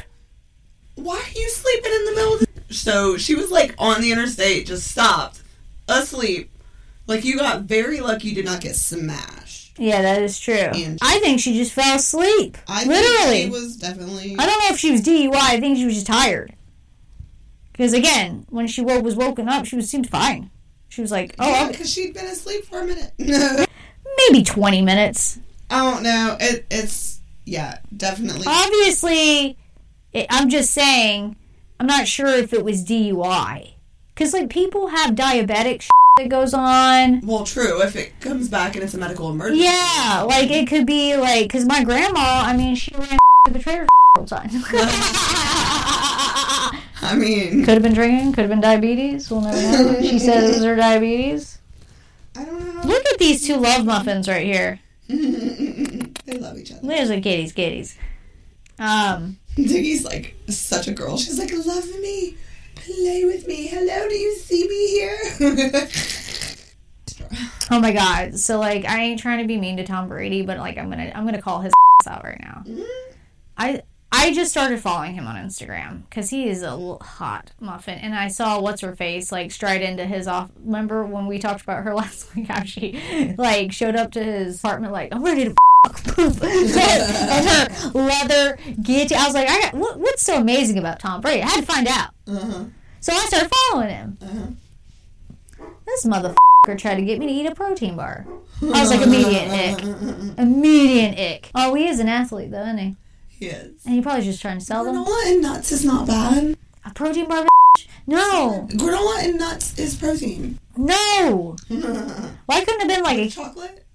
[0.96, 2.74] Why are you sleeping in the middle of the...
[2.74, 5.42] So she was like on the interstate, just stopped,
[5.90, 6.50] asleep.
[7.08, 9.78] Like you got very lucky you did not get smashed.
[9.80, 10.54] Yeah, that is true.
[10.54, 12.58] And- I think she just fell asleep.
[12.68, 13.32] I Literally.
[13.34, 14.36] think she was definitely...
[14.40, 15.36] I don't know if she was DUI.
[15.36, 16.54] I think she was just tired.
[17.74, 20.50] Because again, when she was woken up, she was seemed fine.
[20.90, 23.12] She was like, "Oh, yeah, because she'd been asleep for a minute.
[24.30, 26.38] maybe twenty minutes." I don't know.
[26.40, 28.46] It, it's yeah, definitely.
[28.48, 29.58] Obviously,
[30.14, 31.36] it, I'm just saying.
[31.80, 33.74] I'm not sure if it was DUI.
[34.14, 35.86] Because like people have diabetic
[36.18, 37.22] that goes on.
[37.26, 37.82] Well, true.
[37.82, 39.64] If it comes back and it's a medical emergency.
[39.64, 43.60] Yeah, like it could be like because my grandma, I mean, she ran to the
[43.60, 44.50] trader all the time.
[47.02, 49.30] I mean, could have been drinking, could have been diabetes.
[49.30, 50.02] We'll never know.
[50.02, 51.60] She said it was her diabetes.
[52.38, 52.82] I don't know.
[52.88, 54.80] Look at these two love muffins right here.
[55.08, 56.82] they love each other.
[56.88, 57.98] There's like kitties, kitties.
[58.80, 61.18] Um, Diggy's like such a girl.
[61.18, 62.38] She's like, love me,
[62.76, 63.68] play with me.
[63.68, 65.18] Hello, do you see me here?
[67.72, 68.40] oh my god.
[68.40, 71.12] So like, I ain't trying to be mean to Tom Brady, but like, I'm gonna,
[71.14, 71.74] I'm gonna call his
[72.08, 72.64] out right now.
[73.58, 73.84] I
[74.16, 78.28] I just started following him on Instagram because he is a hot muffin, and I
[78.28, 80.52] saw what's her face like stride into his off.
[80.64, 82.48] Remember when we talked about her last week?
[82.48, 85.56] How she like showed up to his apartment like I'm ready to
[85.90, 89.18] poop, and her leather guillotine.
[89.18, 91.42] I was like, I got what, what's so amazing about Tom Brady?
[91.42, 92.66] I had to find out, uh-huh.
[93.00, 94.18] so I started following him.
[94.22, 95.68] Uh-huh.
[95.88, 98.28] This motherfucker tried to get me to eat a protein bar.
[98.62, 99.50] I was like, immediate
[99.82, 101.50] ick, immediate ick.
[101.56, 102.96] Oh, he is an athlete though, isn't he?
[103.52, 104.96] And he probably just trying to sell them.
[104.96, 106.58] Granola and nuts is not bad.
[106.86, 107.46] A protein bar?
[108.06, 110.60] No, Granola and nuts is protein.
[110.78, 111.56] no.
[111.70, 113.86] Why couldn't it have been like a, Chocolate?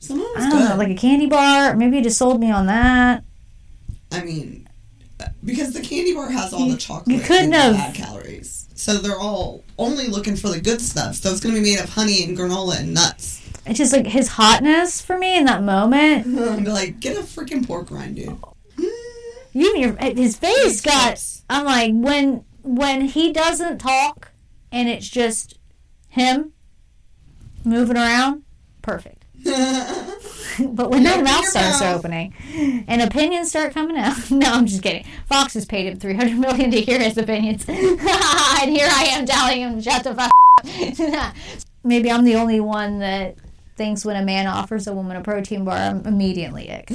[0.00, 0.68] Some of I don't good.
[0.70, 1.76] know, like a candy bar?
[1.76, 3.22] Maybe you just sold me on that.
[4.12, 4.68] I mean,
[5.44, 8.66] because the candy bar has all the chocolate you couldn't and have- bad calories.
[8.74, 11.16] So they're all only looking for the good stuff.
[11.16, 13.46] So it's going to be made of honey and granola and nuts.
[13.66, 16.26] It's just like his hotness for me in that moment.
[16.66, 18.38] Like, get a freaking pork rind, dude.
[19.54, 21.22] Even your eh, his face got.
[21.48, 24.32] I'm like when when he doesn't talk
[24.70, 25.58] and it's just
[26.08, 26.52] him
[27.64, 28.44] moving around,
[28.82, 29.24] perfect.
[30.68, 31.98] But when that mouth starts mouth.
[31.98, 32.34] opening
[32.86, 35.04] and opinions start coming out, no, I'm just kidding.
[35.26, 37.78] Fox has paid him 300 million to hear his opinions, and
[38.70, 40.30] here I am telling him shut the fuck.
[41.14, 41.34] up.
[41.82, 43.36] Maybe I'm the only one that
[43.76, 46.90] thinks when a man offers a woman a protein bar, I'm immediately ick.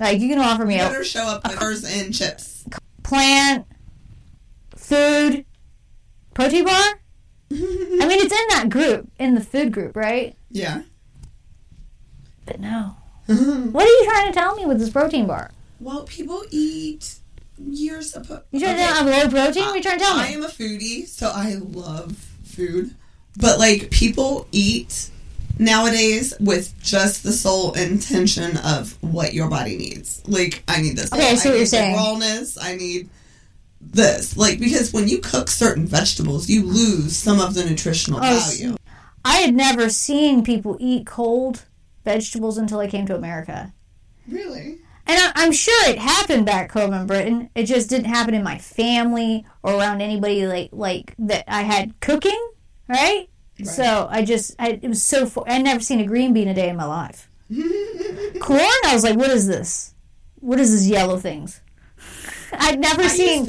[0.00, 2.64] Like you can offer me a Better show up with hers and chips.
[3.02, 3.66] plant,
[4.76, 5.44] food,
[6.34, 6.72] protein bar.
[7.52, 10.36] I mean, it's in that group, in the food group, right?
[10.50, 10.82] Yeah.
[12.44, 12.96] But no.
[13.26, 15.50] What are you trying to tell me with this protein bar?
[15.80, 17.16] Well, people eat.
[17.58, 18.42] You're supposed.
[18.52, 19.62] You trying to tell me I'm low protein?
[19.64, 20.34] What are you trying to tell I me?
[20.34, 22.94] am a foodie, so I love food.
[23.38, 25.10] But like people eat
[25.58, 30.22] nowadays with just the sole intention of what your body needs.
[30.26, 31.12] Like I need this.
[31.12, 31.94] Okay, I see what need you're saying.
[31.96, 32.58] Rawness.
[32.60, 33.08] I need
[33.80, 34.36] this.
[34.36, 38.76] Like because when you cook certain vegetables, you lose some of the nutritional Oh, value.
[39.24, 41.64] I had never seen people eat cold
[42.04, 43.72] vegetables until I came to America.
[44.28, 44.78] Really?
[45.08, 47.50] And I, I'm sure it happened back home in Britain.
[47.54, 51.98] It just didn't happen in my family or around anybody like like that I had
[52.00, 52.50] cooking,
[52.88, 53.28] right?
[53.64, 56.54] So I just I, it was so fo- I'd never seen a green bean a
[56.54, 57.28] day in my life.
[58.40, 59.94] Corn, I was like, what is this?
[60.40, 61.60] What is this yellow things?
[62.52, 63.48] I'd never I seen.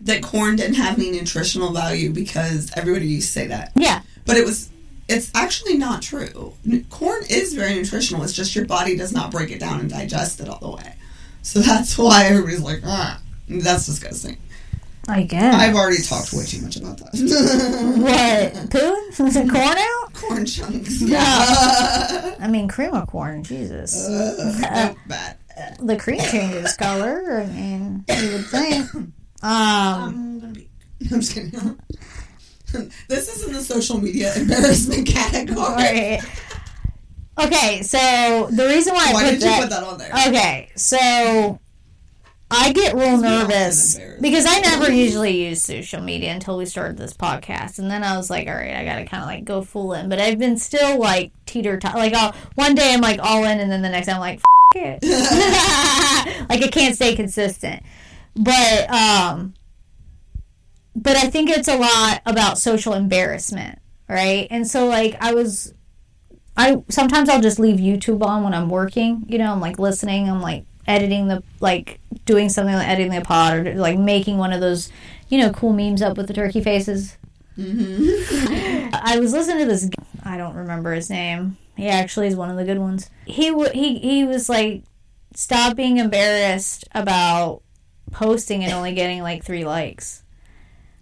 [0.00, 3.72] that corn didn't have any nutritional value because everybody used to say that.
[3.76, 4.70] Yeah, But it was
[5.08, 6.54] it's actually not true.
[6.90, 8.24] Corn is very nutritional.
[8.24, 10.94] It's just your body does not break it down and digest it all the way.
[11.42, 14.38] So that's why everybody's like, ah, that's disgusting.
[15.08, 15.54] I guess.
[15.54, 17.12] I've already talked way too much about that.
[17.96, 19.48] what poo?
[19.50, 20.12] corn out?
[20.14, 21.00] corn chunks.
[21.02, 22.34] Yeah.
[22.40, 23.44] I mean, cream of corn.
[23.44, 25.36] Jesus, Nope, bad.
[25.80, 27.40] the cream changes color.
[27.42, 28.90] I mean, you would think.
[28.94, 29.12] Um.
[29.42, 30.68] I'm gonna be.
[31.12, 31.78] I'm just kidding.
[33.08, 35.56] this is in the social media embarrassment category.
[35.56, 36.20] Right.
[37.38, 40.10] Okay, so the reason why I put did that, you put that on there?
[40.28, 41.60] Okay, so
[42.50, 47.12] I get real nervous because I never usually use social media until we started this
[47.12, 49.92] podcast, and then I was like, all right, I gotta kind of like go full
[49.94, 51.96] in, but I've been still like teeter tot.
[51.96, 54.40] Like I'll, one day I'm like all in, and then the next I'm like,
[54.76, 56.46] F- it.
[56.48, 57.82] like I can't stay consistent.
[58.36, 59.54] But um,
[60.94, 64.46] but I think it's a lot about social embarrassment, right?
[64.50, 65.74] And so like I was
[66.56, 69.24] I sometimes I'll just leave YouTube on when I'm working.
[69.26, 70.28] You know, I'm like listening.
[70.28, 74.52] I'm like editing the like doing something like editing the pod or like making one
[74.52, 74.90] of those
[75.28, 77.16] you know cool memes up with the turkey faces.
[77.58, 78.88] Mm-hmm.
[78.94, 79.88] I was listening to this.
[80.24, 81.56] I don't remember his name.
[81.76, 83.10] He actually is one of the good ones.
[83.26, 84.82] He w- he he was like,
[85.34, 87.62] stop being embarrassed about
[88.12, 90.22] posting and only getting like three likes.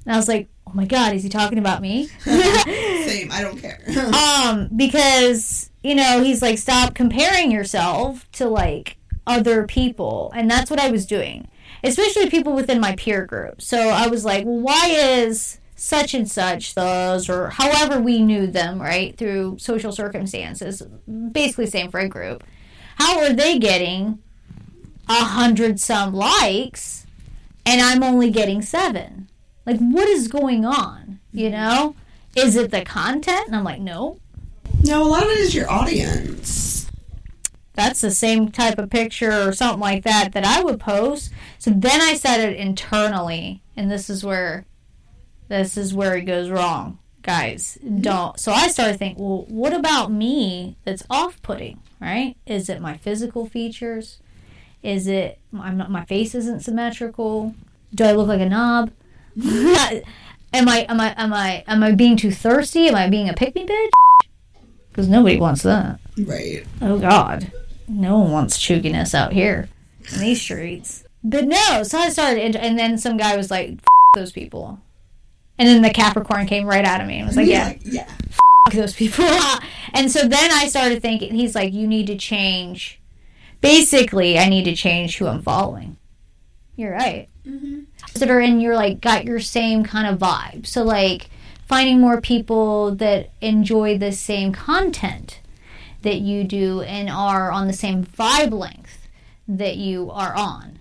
[0.05, 2.07] And I was like, oh my god, is he talking about me?
[2.19, 3.31] Same.
[3.31, 3.81] I don't care.
[4.15, 10.71] um because you know he's like stop comparing yourself to like other people and that's
[10.71, 11.49] what i was doing
[11.85, 13.61] especially people within my peer group.
[13.61, 18.81] So i was like why is such and such those or however we knew them
[18.81, 20.83] right through social circumstances
[21.33, 22.45] basically same friend group
[22.97, 24.23] how are they getting
[25.09, 27.07] a hundred some likes
[27.67, 29.29] and i'm only getting seven?
[29.67, 31.97] Like what is going on you know?
[32.37, 33.47] Is it the content?
[33.47, 34.19] And i'm like no.
[34.83, 36.84] No, a lot of it is your audience.
[37.75, 41.31] That's the same type of picture or something like that that I would post.
[41.59, 44.65] So then I said it internally, and this is where
[45.49, 47.77] this is where it goes wrong, guys.
[48.01, 48.39] Don't.
[48.39, 51.81] So I started thinking, well, what about me that's off-putting?
[52.01, 52.37] Right?
[52.47, 54.21] Is it my physical features?
[54.83, 57.55] Is it I'm not, my face isn't symmetrical?
[57.95, 58.93] Do I look like a knob?
[59.43, 62.87] am I am I am I am I being too thirsty?
[62.89, 63.91] Am I being a pick me bitch?
[64.91, 65.99] Because nobody wants that.
[66.19, 66.65] Right.
[66.81, 67.51] Oh God,
[67.89, 69.69] no one wants chugginess out here
[70.13, 71.05] in these streets.
[71.23, 74.81] But no, so I started, and, and then some guy was like, F- "Those people,"
[75.59, 78.09] and then the Capricorn came right out of me and was like, "Yeah, yeah.
[78.29, 79.25] F- those people."
[79.95, 83.01] and so then I started thinking, he's like, "You need to change."
[83.61, 85.97] Basically, I need to change who I'm following.
[86.77, 87.29] You're right.
[87.47, 87.85] Mm-hmm.
[88.19, 90.67] That are in your like got your same kind of vibe.
[90.67, 91.31] So like
[91.67, 95.41] finding more people that enjoy the same content
[96.05, 99.09] that you do and are on the same vibe length
[99.49, 100.79] that you are on.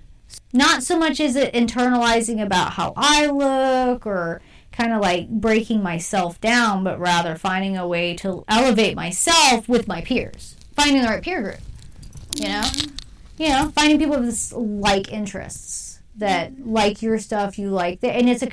[0.53, 5.81] Not so much as it internalizing about how I look or kind of like breaking
[5.81, 10.55] myself down, but rather finding a way to elevate myself with my peers.
[10.75, 11.59] Finding the right peer group.
[12.35, 12.63] You know?
[13.37, 16.71] You know, finding people with like interests that mm-hmm.
[16.71, 18.47] like your stuff, you like that, and it's a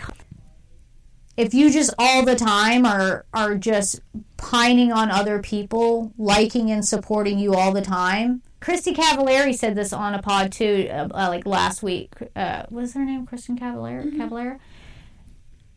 [1.40, 4.00] if you just all the time are are just
[4.37, 8.42] pining on other people liking and supporting you all the time.
[8.61, 12.12] Christy cavallari said this on a pod too uh, uh, like last week.
[12.37, 13.26] Uh, what is her name?
[13.26, 14.12] Kristin cavallari?
[14.12, 14.59] Cavallari?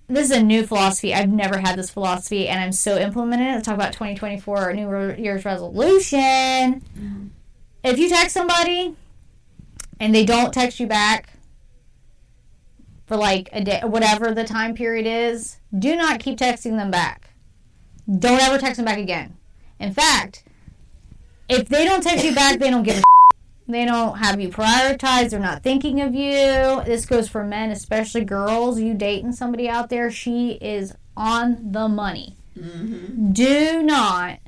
[0.08, 1.13] This is a new philosophy.
[1.13, 3.54] I've never had this philosophy and i'm so implementing it.
[3.54, 6.82] Let's talk about 2024 new year's resolution.
[7.86, 8.95] If you text somebody
[10.02, 11.32] and they don't text you back
[13.05, 17.31] for like a day, whatever the time period is, do not keep texting them back.
[18.19, 19.37] Don't ever text them back again.
[19.79, 20.43] In fact,
[21.49, 23.03] if they don't text you back, they don't give a
[23.67, 25.31] they don't have you prioritized.
[25.31, 26.83] They're not thinking of you.
[26.85, 28.79] This goes for men, especially girls.
[28.79, 32.37] You dating somebody out there, she is on the money.
[32.57, 33.31] Mm-hmm.
[33.31, 34.39] Do not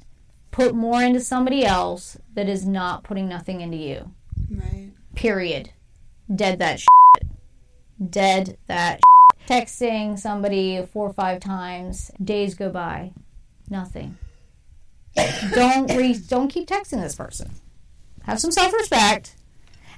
[0.52, 4.12] put more into somebody else that is not putting nothing into you.
[4.50, 4.92] Right.
[5.16, 5.72] Period.
[6.34, 6.88] Dead that shit.
[8.10, 9.48] Dead that shit.
[9.48, 13.12] Texting somebody four or five times, days go by,
[13.70, 14.18] nothing.
[15.54, 17.52] don't re- don't keep texting this person.
[18.24, 19.36] Have some self respect.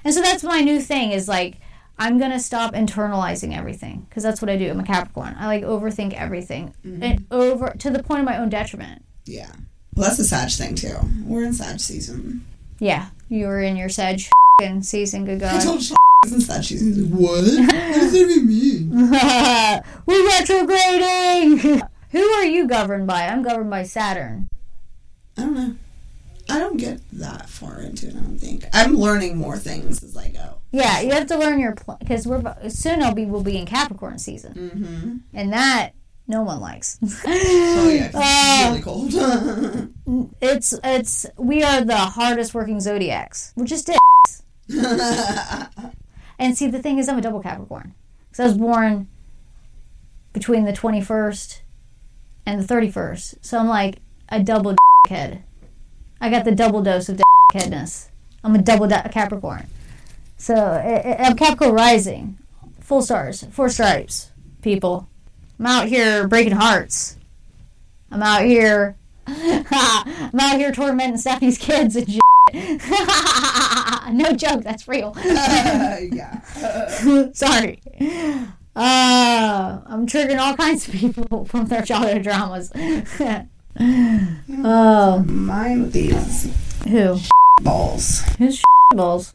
[0.04, 1.60] And so that's my new thing is like
[1.98, 4.70] I'm gonna stop internalizing everything because that's what I do.
[4.70, 5.34] I'm a Capricorn.
[5.38, 7.02] I like overthink everything mm-hmm.
[7.02, 9.04] and over to the point of my own detriment.
[9.24, 9.50] Yeah.
[9.94, 10.96] Well, that's a Sag thing too.
[11.24, 12.46] We're in Sag season.
[12.78, 14.22] Yeah, you were in your Sag
[14.62, 15.24] and season.
[15.24, 15.60] Good God.
[16.24, 16.88] Told Sean it's in Sag season.
[16.94, 17.44] He's like, what?
[17.44, 18.90] what does that even mean?
[20.06, 21.82] We're retrograding.
[22.10, 23.26] Who are you governed by?
[23.26, 24.48] I'm governed by Saturn.
[25.36, 25.76] I don't know.
[26.50, 28.16] I don't get that far into it.
[28.16, 28.64] I don't think.
[28.72, 30.54] I'm learning more things as I go.
[30.72, 33.02] Yeah, you have to learn your because we're soon.
[33.02, 35.16] I'll be we'll be in Capricorn season, Mm-hmm.
[35.34, 35.90] and that
[36.26, 36.98] no one likes.
[37.26, 40.32] Oh yeah, Uh, it's really cold.
[40.40, 43.52] it's it's we are the hardest working zodiacs.
[43.54, 44.42] We're just dicks.
[46.38, 47.94] And see, the thing is, I'm a double Capricorn
[48.30, 49.08] because I was born
[50.32, 51.60] between the 21st
[52.46, 53.98] and the 31st, so I'm like
[54.28, 54.76] a double
[55.08, 55.42] head.
[56.20, 57.20] I got the double dose of
[57.52, 58.10] headness.
[58.44, 59.66] I'm a double Capricorn.
[60.36, 62.38] So I- I- I'm Capricorn rising,
[62.80, 64.30] full stars, four stripes,
[64.62, 65.08] people.
[65.58, 67.16] I'm out here breaking hearts.
[68.10, 68.96] I'm out here.
[69.26, 72.20] I'm out here tormenting Stephanie's kids and shit.
[74.12, 75.14] no joke, that's real.
[75.24, 76.40] yeah.
[77.32, 77.80] Sorry.
[78.76, 82.70] Uh, I'm triggering all kinds of people from their childhood dramas.
[83.78, 86.52] oh, Mine with these
[86.84, 87.18] who?
[87.62, 88.20] balls.
[88.38, 88.62] Who's
[88.94, 89.34] balls?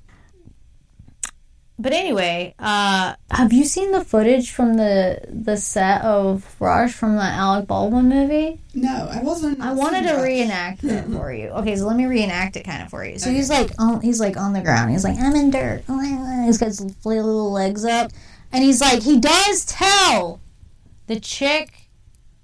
[1.83, 7.17] But anyway, uh, have you seen the footage from the the set of Rust from
[7.17, 8.61] the Alec Baldwin movie?
[8.73, 9.59] No, I wasn't.
[9.59, 10.23] I wanted to Rush.
[10.23, 11.47] reenact it for you.
[11.49, 13.19] Okay, so let me reenact it kind of for you.
[13.19, 13.35] So Okay.
[13.35, 14.91] he's like, on, he's like on the ground.
[14.91, 15.83] He's like, I'm in dirt.
[16.45, 18.11] He's got his little legs up,
[18.53, 20.39] and he's like, he does tell
[21.07, 21.89] the chick,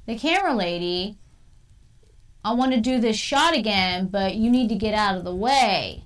[0.06, 1.18] the camera lady,
[2.44, 5.34] I want to do this shot again, but you need to get out of the
[5.36, 6.04] way.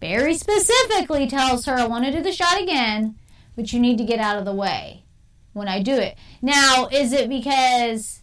[0.00, 3.16] Very specifically tells her, I want to do the shot again,
[3.56, 5.04] but you need to get out of the way.
[5.52, 6.18] when I do it.
[6.42, 8.20] Now, is it because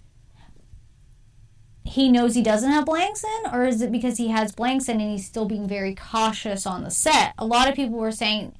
[1.84, 5.02] he knows he doesn't have blanks in, or is it because he has blanks in
[5.02, 7.34] and he's still being very cautious on the set?
[7.40, 8.54] A lot of people were saying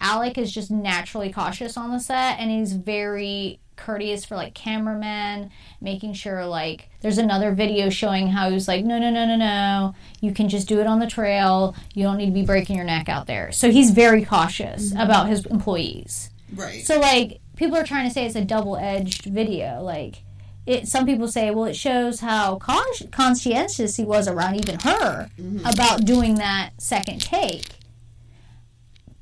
[0.00, 5.50] Alec is just naturally cautious on the set and he's very courteous for like cameramen,
[5.80, 9.94] making sure like there's another video showing how he's like, no, no, no, no, no,
[10.20, 11.74] you can just do it on the trail.
[11.94, 13.50] You don't need to be breaking your neck out there.
[13.52, 15.00] So he's very cautious mm-hmm.
[15.00, 16.30] about his employees.
[16.54, 16.84] Right.
[16.84, 19.82] So like people are trying to say it's a double-edged video.
[19.82, 20.22] Like
[20.66, 25.30] it, some people say, well, it shows how con- conscientious he was around even her
[25.40, 25.66] mm-hmm.
[25.66, 27.64] about doing that second take.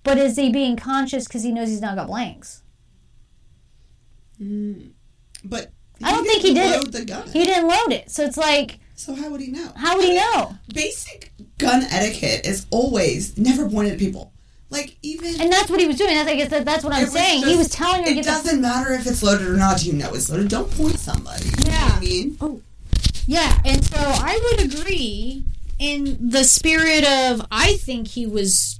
[0.02, 2.62] But is he being conscious because he knows he's not got blanks?
[4.40, 4.90] Mm.
[5.44, 5.70] but
[6.02, 6.92] I don't think he did load it.
[6.92, 7.28] the gun.
[7.30, 9.72] He didn't load it, so it's like, so how would he know?
[9.76, 10.56] how would he know?
[10.72, 14.32] Basic gun etiquette is always never point at people.
[14.70, 16.14] Like even And that's what he was doing.
[16.14, 17.44] That's I guess that, that's what I'm saying.
[17.46, 19.82] he was telling her It doesn't matter if it's loaded or not.
[19.82, 20.48] You know it's loaded.
[20.48, 21.46] Don't point somebody.
[21.46, 22.36] You know what I mean?
[22.40, 22.60] Oh.
[23.26, 25.44] Yeah, and so I would agree
[25.78, 28.77] in the spirit of I think he was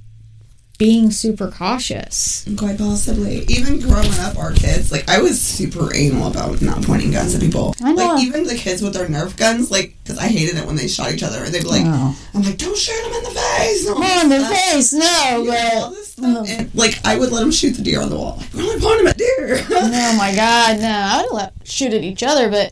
[0.79, 2.47] being super cautious.
[2.57, 3.43] Quite possibly.
[3.49, 7.41] Even growing up, our kids, like, I was super anal about not pointing guns at
[7.41, 7.75] people.
[7.83, 8.13] I know.
[8.15, 10.87] Like, even the kids with their Nerf guns, like, because I hated it when they
[10.87, 11.43] shot each other.
[11.43, 12.17] And they'd be like, Oh.
[12.33, 13.85] I'm like, don't shoot them in the face.
[13.89, 16.49] Oh, in the face, no, Yeah, but.
[16.49, 18.37] And, like, I would let them shoot the deer on the wall.
[18.37, 19.61] Like, we're only pointing at deer.
[19.69, 20.87] oh my god, no!
[20.89, 22.71] I would let shoot at each other, but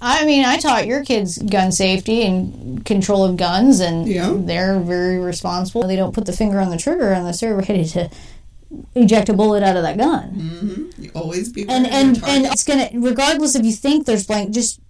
[0.00, 4.34] I mean, I taught your kids gun safety and control of guns, and Yeah.
[4.36, 5.86] they're very responsible.
[5.86, 8.10] They don't put the finger on the trigger unless they're ready to
[8.94, 10.32] eject a bullet out of that gun.
[10.34, 11.02] Mm-hmm.
[11.02, 14.50] you always be And and your and it's gonna, regardless if you think there's blank,
[14.52, 14.80] just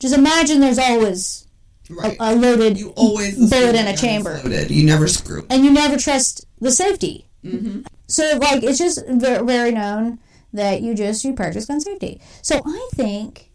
[0.00, 1.46] just imagine there's always
[1.90, 2.16] right.
[2.18, 4.40] a loaded you always bullet in a chamber.
[4.42, 4.70] Loaded.
[4.70, 5.46] You never screw.
[5.50, 7.26] and you never trust the safety.
[7.44, 7.82] Mm-hmm.
[8.08, 10.18] So like it's just very, very known
[10.52, 12.20] that you just you practice gun safety.
[12.42, 13.49] So I think,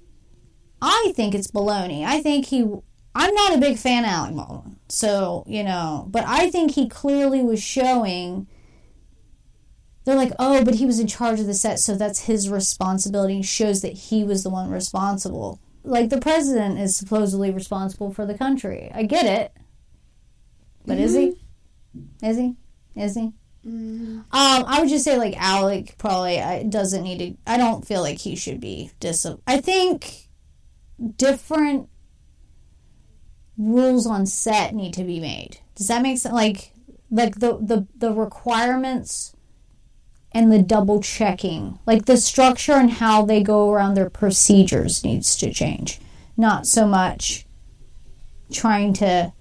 [0.88, 2.06] I think it's baloney.
[2.06, 2.62] I think he.
[3.15, 6.88] I'm not a big fan of Alec Baldwin, so you know, but I think he
[6.88, 8.45] clearly was showing.
[10.04, 13.41] They're like, oh, but he was in charge of the set, so that's his responsibility.
[13.41, 15.60] Shows that he was the one responsible.
[15.84, 18.91] Like the president is supposedly responsible for the country.
[18.93, 19.54] I get it,
[20.86, 21.41] but is he?
[22.21, 22.56] Is he?
[22.95, 23.34] Is he?
[23.65, 27.52] Um, I would just say like Alec probably uh, doesn't need to.
[27.52, 29.26] I don't feel like he should be dis.
[29.48, 30.25] I think
[31.18, 31.90] different
[33.58, 35.60] rules on set need to be made.
[35.76, 36.34] Does that make sense?
[36.34, 36.74] Like,
[37.12, 39.36] like the the the requirements
[40.32, 45.38] and the double checking, like the structure and how they go around their procedures needs
[45.38, 46.00] to change.
[46.36, 47.46] Not so much
[48.52, 49.32] trying to,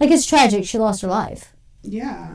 [0.00, 0.64] like it's tragic.
[0.64, 1.52] She lost her life.
[1.82, 2.34] Yeah.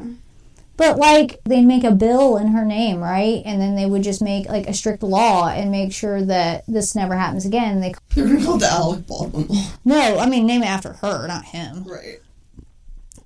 [0.83, 3.41] But like they'd make a bill in her name, right?
[3.45, 6.93] And then they would just make like a strict law and make sure that this
[6.93, 7.79] never happens again.
[7.79, 9.63] They You're gonna call it the Alec Baldwin law.
[9.85, 11.85] no, I mean name it after her, not him.
[11.85, 12.19] Right.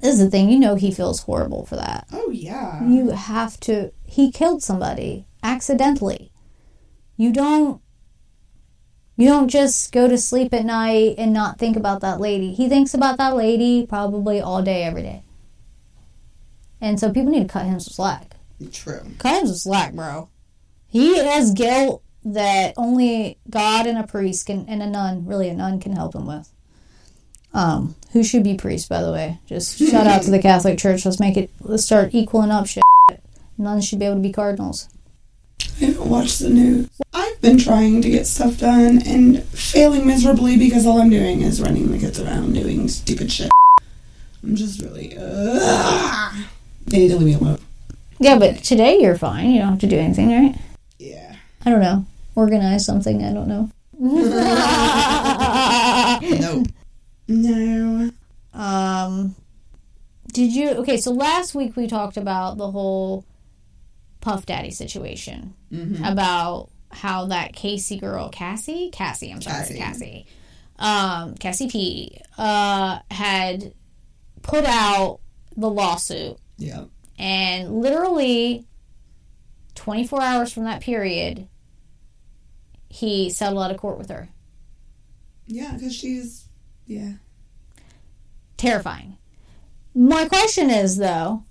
[0.02, 2.06] This is the thing, you know he feels horrible for that.
[2.14, 2.88] Oh yeah.
[2.88, 6.32] You have to he killed somebody accidentally.
[7.16, 7.82] You don't
[9.16, 12.54] you don't just go to sleep at night and not think about that lady.
[12.54, 15.24] He thinks about that lady probably all day every day.
[16.80, 18.36] And so people need to cut him some slack.
[18.72, 19.02] True.
[19.18, 20.30] Cut him some slack, bro.
[20.88, 25.54] He has guilt that only God and a priest can, and a nun, really a
[25.54, 26.52] nun, can help him with.
[27.54, 29.40] Um, who should be priest, by the way?
[29.46, 31.06] Just shout out to the Catholic Church.
[31.06, 31.50] Let's make it.
[31.62, 32.84] Let's start equaling up shit.
[33.58, 34.90] Nuns should be able to be cardinals.
[35.82, 36.90] I haven't watched the news.
[37.14, 41.62] I've been trying to get stuff done and failing miserably because all I'm doing is
[41.62, 43.50] running the kids around doing stupid shit.
[44.44, 45.16] I'm just really.
[45.20, 46.34] Uh,
[46.88, 47.60] they to leave me alone.
[48.20, 49.52] Yeah, but today you're fine.
[49.52, 50.56] You don't have to do anything, right?
[50.98, 51.36] Yeah.
[51.66, 52.06] I don't know.
[52.36, 53.24] Organize something.
[53.24, 53.70] I don't know.
[56.40, 56.64] No.
[57.28, 58.12] no.
[58.54, 59.36] Um,
[60.34, 60.70] did you?
[60.72, 63.26] Okay, so last week we talked about the whole
[64.22, 65.54] Puff Daddy situation
[66.04, 69.78] about how that Casey girl, Cassie, Cassie, I'm sorry, Cassie.
[69.78, 70.26] Cassie,
[70.80, 73.74] um, Cassie P, uh, had
[74.42, 75.20] put out
[75.56, 76.86] the lawsuit, Yeah.
[77.20, 78.66] and literally
[79.76, 81.48] 24 hours from that period,
[82.90, 84.30] he settled out of court with her.
[85.46, 86.46] Yeah, because she's.
[86.86, 87.14] Yeah.
[88.58, 89.18] terrifying.
[89.94, 91.44] My question is though,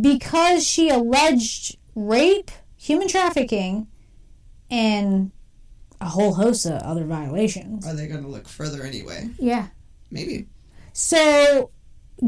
[0.00, 3.88] because she alleged rape, human trafficking,
[4.70, 5.30] and
[6.00, 7.86] a whole host of other violations.
[7.86, 9.30] Are they going to look further anyway?
[9.38, 9.68] Yeah.
[10.10, 10.46] Maybe.
[10.92, 11.70] So,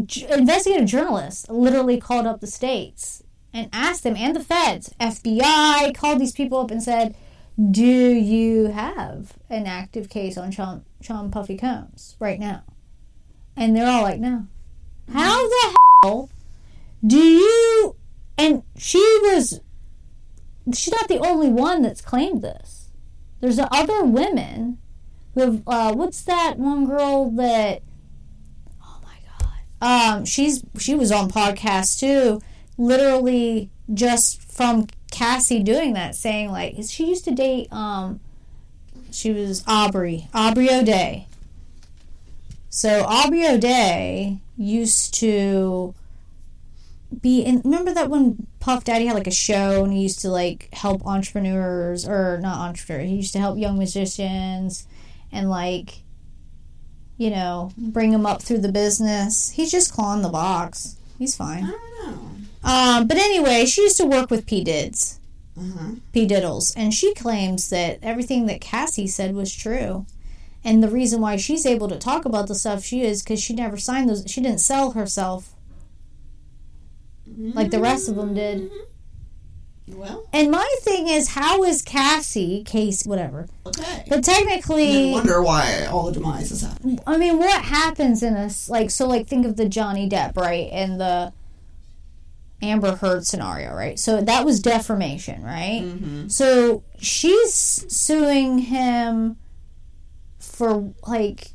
[0.04, 3.22] j- investigative journalists literally called up the states
[3.52, 7.14] and asked them and the feds, FBI, called these people up and said,
[7.70, 12.62] do you have an active case on Sean, Puffy Combs right now?
[13.56, 14.46] And they're all like, no.
[15.12, 16.30] How the hell
[17.06, 17.96] do you?
[18.38, 19.60] And she was.
[20.72, 22.90] She's not the only one that's claimed this.
[23.40, 24.78] There's other women
[25.34, 25.62] who have.
[25.66, 27.82] Uh, what's that one girl that?
[29.80, 32.40] Um, she's she was on podcast too.
[32.76, 37.72] Literally just from Cassie doing that, saying like she used to date.
[37.72, 38.20] Um,
[39.10, 41.26] she was Aubrey Aubrey O'Day.
[42.68, 45.94] So Aubrey O'Day used to
[47.20, 47.62] be in.
[47.64, 51.04] Remember that when Puff Daddy had like a show and he used to like help
[51.06, 53.08] entrepreneurs or not entrepreneurs.
[53.08, 54.86] He used to help young musicians
[55.32, 56.02] and like
[57.20, 59.50] you know bring him up through the business.
[59.50, 60.96] He's just clawing the box.
[61.18, 61.64] He's fine.
[61.64, 62.18] I don't know.
[62.64, 65.20] Um, but anyway, she used to work with P Dids,
[65.56, 65.96] Uh-huh.
[66.14, 70.06] P Diddles, and she claims that everything that Cassie said was true.
[70.64, 73.54] And the reason why she's able to talk about the stuff she is because she
[73.54, 74.24] never signed those.
[74.26, 75.52] She didn't sell herself
[77.54, 78.70] like the rest of them did.
[79.94, 83.48] Well, And my thing is, how is Cassie, Case, whatever?
[83.66, 84.04] okay.
[84.08, 86.98] But I technically, wonder why all the demise is happening.
[87.06, 88.68] I mean, what happens in this?
[88.68, 90.68] Like, so, like, think of the Johnny Depp, right?
[90.72, 91.32] And the
[92.62, 93.98] Amber Heard scenario, right?
[93.98, 95.82] So that was defamation, right?
[95.84, 96.28] Mm-hmm.
[96.28, 99.36] So she's suing him
[100.38, 101.52] for, like,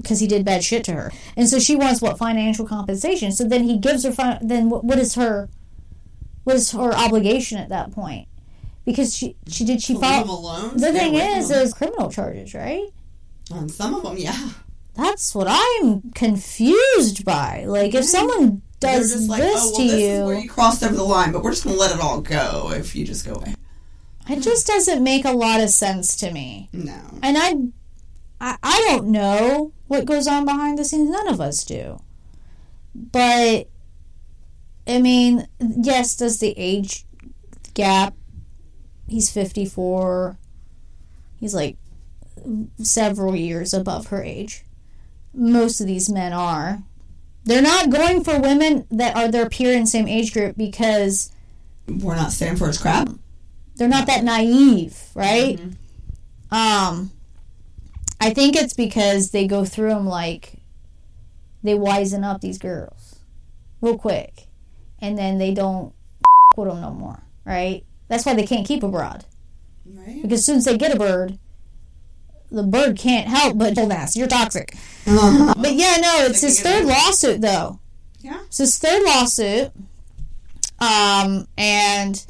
[0.00, 1.12] because he did bad shit to her.
[1.36, 3.32] And so she wants, what, financial compensation.
[3.32, 5.48] So then he gives her, fin- then what, what is her,
[6.48, 8.26] what is her obligation at that point?
[8.86, 10.28] Because she, she did, she Leave them filed.
[10.30, 10.76] alone.
[10.78, 12.88] The thing is, there's criminal charges, right?
[13.50, 14.52] on some of them, yeah.
[14.94, 17.66] That's what I'm confused by.
[17.66, 20.48] Like, if someone does just like, this oh well, to this you, is where you
[20.48, 23.26] crossed over the line, but we're just gonna let it all go if you just
[23.26, 23.54] go away.
[24.30, 26.70] it just doesn't make a lot of sense to me.
[26.72, 26.98] No.
[27.22, 27.56] And I,
[28.40, 31.10] I, I don't know what goes on behind the scenes.
[31.10, 32.00] None of us do.
[32.94, 33.68] But,
[34.88, 37.04] I mean, yes, does the age
[37.74, 38.14] gap?
[39.06, 40.38] He's 54.
[41.38, 41.76] He's like
[42.78, 44.64] several years above her age.
[45.34, 46.82] Most of these men are.
[47.44, 51.30] They're not going for women that are their peer and same age group because
[51.86, 53.08] We're not staying for his crap.
[53.76, 55.58] they're not that naive, right?
[56.50, 57.12] Um,
[58.20, 60.54] I think it's because they go through them like
[61.62, 63.20] they wisen up these girls
[63.80, 64.47] real quick,
[65.00, 65.92] and then they don't
[66.56, 67.84] with them no more, right?
[68.08, 69.24] That's why they can't keep a broad
[69.86, 70.20] Right?
[70.22, 71.38] because as soon as they get a bird,
[72.50, 74.16] the bird can't help but hold ass.
[74.16, 74.74] You're toxic.
[75.06, 75.54] Uh-huh.
[75.56, 77.80] But yeah, no, it's his third lawsuit though.
[78.20, 78.40] Yeah.
[78.46, 79.70] It's his third lawsuit.
[80.80, 82.24] Um, and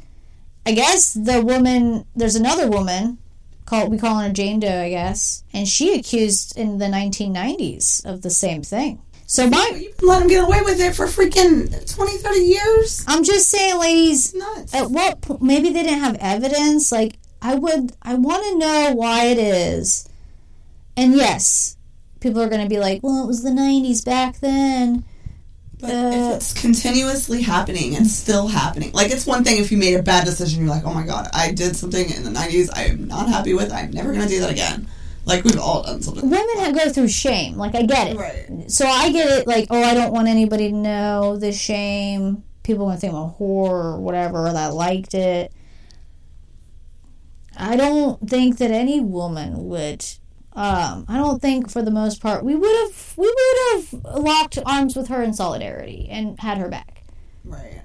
[0.65, 3.17] I guess the woman, there's another woman
[3.65, 8.21] called we call her Jane Doe, I guess, and she accused in the 1990s of
[8.21, 9.01] the same thing.
[9.29, 13.05] So my, You let them get away with it for freaking 20, 30 years.
[13.07, 14.73] I'm just saying, ladies, Nuts.
[14.73, 16.91] at what po- maybe they didn't have evidence.
[16.91, 20.09] Like I would, I want to know why it is.
[20.97, 21.77] And yes,
[22.21, 25.03] people are going to be like, well, it was the 90s back then.
[25.79, 29.77] But Uh, if it's continuously happening and still happening, like it's one thing if you
[29.77, 32.69] made a bad decision, you're like, oh my god, I did something in the 90s
[32.75, 34.87] I am not happy with, I'm never gonna do that again.
[35.29, 36.27] Like we've all done something.
[36.27, 37.55] Women have go through shame.
[37.55, 38.17] Like I get it.
[38.17, 38.69] Right.
[38.69, 42.43] So I get it, like, oh, I don't want anybody to know the shame.
[42.63, 45.53] People want to think I'm a whore or whatever, or that I liked it.
[47.55, 50.03] I don't think that any woman would.
[50.53, 54.57] Um, I don't think, for the most part, we would have we would have locked
[54.65, 57.03] arms with her in solidarity and had her back.
[57.45, 57.81] Right.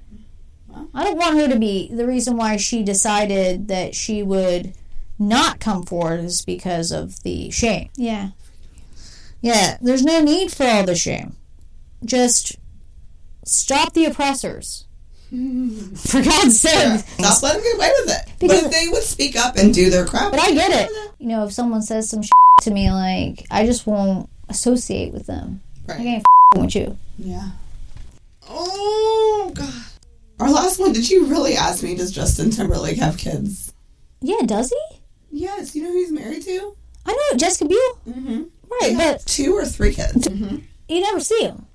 [0.95, 4.75] I don't want her to be the reason why she decided that she would
[5.19, 7.91] not come forward is because of the shame.
[7.97, 8.31] Yeah.
[9.41, 11.37] Yeah, there's no need for all the shame.
[12.05, 12.57] Just
[13.45, 14.87] stop the oppressors.
[15.35, 17.01] For God's sake.
[17.01, 18.33] Stop letting them get away with it.
[18.39, 20.31] Because- but if they would speak up and do their crap.
[20.31, 21.13] But I get it.
[21.19, 22.31] You know, if someone says some shit
[22.63, 25.61] to me, like, I just won't associate with them.
[25.89, 26.01] Right.
[26.01, 26.07] I Right.
[26.07, 26.25] ain't
[26.65, 26.97] with you.
[27.19, 27.51] Yeah.
[28.49, 29.73] Oh god.
[30.39, 33.73] Our last one, did you really ask me, does Justin Timberlake have kids?
[34.21, 35.01] Yeah, does he?
[35.37, 36.77] Yes, you know who he's married to?
[37.05, 37.99] I know Jessica Biel.
[38.09, 38.43] Mm-hmm.
[38.71, 40.27] Right, but Two or three kids.
[40.29, 40.57] hmm
[40.89, 41.67] you never see him.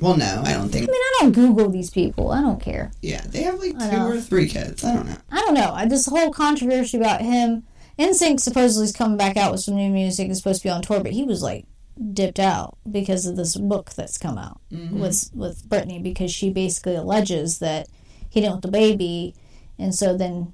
[0.00, 0.88] Well, no, I don't think.
[0.88, 2.30] I mean, I don't Google these people.
[2.30, 2.92] I don't care.
[3.02, 4.08] Yeah, they have like I two know.
[4.12, 4.84] or three kids.
[4.84, 5.16] I don't know.
[5.32, 5.72] I don't know.
[5.74, 7.64] I- This whole controversy about him.
[7.98, 10.28] NSYNC supposedly is coming back out with some new music.
[10.30, 11.66] Is supposed to be on tour, but he was like
[12.12, 16.94] dipped out because of this book that's come out with with Britney because she basically
[16.94, 17.88] alleges that
[18.28, 19.34] he didn't want the baby,
[19.78, 20.52] and so then,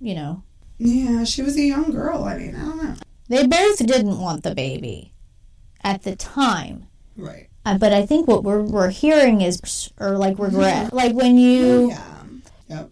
[0.00, 0.42] you know,
[0.78, 2.24] Yeah, she was a young girl.
[2.24, 2.94] I mean, I don't know.
[3.28, 5.12] They both didn't want the baby
[5.82, 6.86] at the time.
[7.16, 7.48] Right.
[7.66, 10.92] Uh, but I think what we're, we're hearing is, or like regret.
[10.92, 12.04] Like when you, Yeah.
[12.68, 12.90] Yep.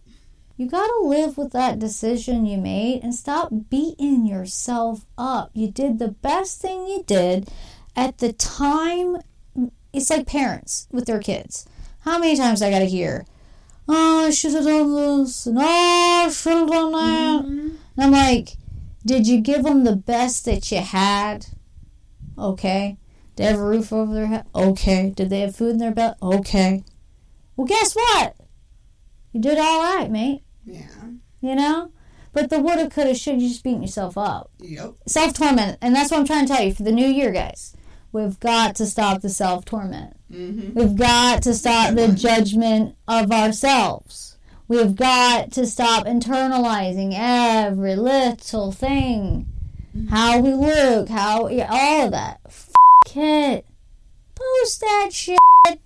[0.56, 5.50] you gotta live with that decision you made and stop beating yourself up.
[5.54, 7.48] You did the best thing you did
[7.94, 9.18] at the time.
[9.92, 11.66] It's like parents with their kids.
[12.00, 13.24] How many times I gotta hear,
[13.88, 17.44] oh, I should have done this, and oh, I should have done that.
[17.44, 18.56] And I'm like,
[19.04, 21.46] did you give them the best that you had?
[22.38, 22.98] Okay.
[23.34, 24.46] Did they have a roof over their head?
[24.54, 25.12] Okay.
[25.14, 26.16] Did they have food in their belly?
[26.22, 26.84] Okay.
[27.56, 28.36] Well, guess what?
[29.32, 30.42] You did all right, mate.
[30.64, 30.88] Yeah.
[31.40, 31.92] You know?
[32.32, 34.50] But the woulda, coulda, shoulda, you just beating yourself up.
[34.58, 34.94] Yep.
[35.06, 35.78] Self torment.
[35.80, 37.76] And that's what I'm trying to tell you for the new year, guys.
[38.12, 40.15] We've got to stop the self torment.
[40.32, 40.78] Mm-hmm.
[40.78, 44.36] We've got to stop the judgment of ourselves.
[44.68, 49.46] We've got to stop internalizing every little thing.
[50.10, 52.40] How we look, how yeah, all of that.
[52.46, 52.70] F-
[53.14, 53.64] it.
[54.34, 55.38] Post that shit.
[55.68, 55.78] I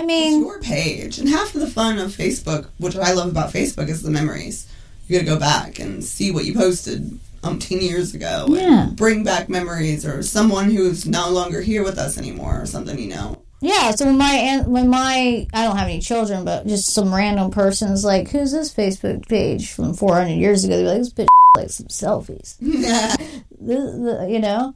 [0.00, 1.18] It's mean, your page.
[1.18, 4.68] And half of the fun of Facebook, which I love about Facebook, is the memories.
[5.08, 8.44] You gotta go back and see what you posted umpteen years ago.
[8.48, 8.88] and Yeah.
[8.92, 13.08] Bring back memories or someone who's no longer here with us anymore or something, you
[13.08, 13.38] know.
[13.60, 13.90] Yeah.
[13.92, 17.50] So when my aunt, when my I don't have any children, but just some random
[17.50, 21.26] person's like, "Who's this Facebook page from 400 years ago?" They're like, "This bitch
[21.56, 22.56] like some selfies."
[23.60, 24.74] you know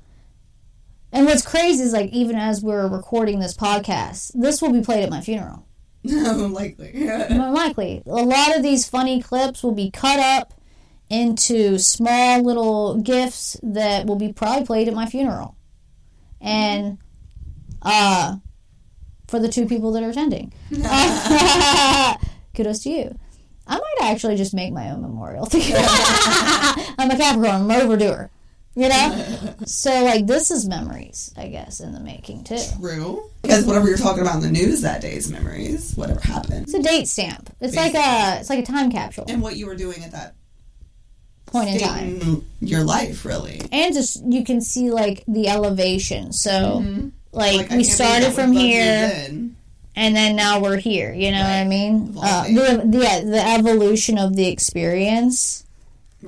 [1.12, 5.03] and what's crazy is like even as we're recording this podcast this will be played
[5.03, 5.66] at my funeral
[6.05, 6.93] Unlikely.
[7.31, 10.55] more likely a lot of these funny clips will be cut up
[11.11, 15.57] into small little gifts that will be probably played at my funeral
[16.41, 16.99] and
[17.83, 18.37] uh
[19.31, 20.53] for the two people that are attending
[22.55, 23.18] kudos to you
[23.66, 25.49] i might actually just make my own memorial
[26.99, 28.31] i'm a capricorn i'm an overdoer
[28.74, 33.22] you know so like this is memories i guess in the making too True.
[33.43, 35.95] Because whatever you're talking about in the news that day is memories.
[35.97, 36.64] Whatever happened.
[36.64, 39.66] it's a date stamp it's like a it's like a time capsule And what you
[39.66, 40.35] were doing at that
[41.47, 43.61] point in time in your life, really.
[43.72, 46.51] and just you can see like the elevation so
[46.83, 47.09] Mm-hmm.
[47.33, 49.11] Like, I we started from here
[49.97, 52.14] and then now we're here you know what i mean?
[52.20, 55.64] Uh, the, the, the evolution of the experience.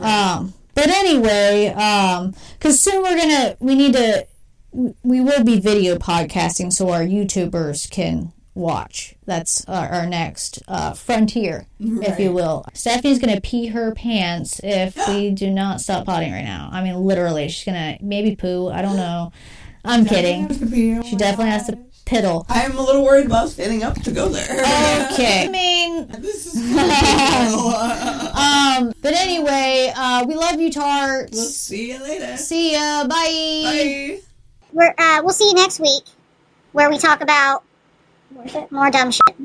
[0.00, 4.26] Um but anyway um because soon we're gonna we need to
[4.72, 9.14] we- will be video podcasting so our youtubers can watch.
[9.26, 12.64] That's our, our next uh, frontier if you will.
[12.74, 16.68] Stephanie's gonna pee her pants if we do not stop potting right now.
[16.72, 19.32] I mean literally she's gonna maybe poo i don't know
[19.84, 20.48] i'm kidding
[21.02, 24.50] she definitely has to piddle I'm a little worried about standing up to go there.
[25.12, 27.68] okay i mean this is we'll
[28.36, 32.36] um but anyway uh we love you tarts We'll see you later.
[32.36, 33.14] see ya bye.
[33.64, 34.20] Bye.
[34.72, 36.04] We're, uh, we'll see you next week
[36.72, 37.62] where we talk about
[38.70, 39.36] more dumb shit.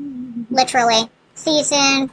[0.50, 1.10] Literally.
[1.34, 2.10] See you soon.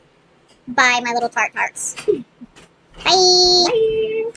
[0.67, 1.95] Bye, my little tart tarts.
[3.05, 4.23] Bye.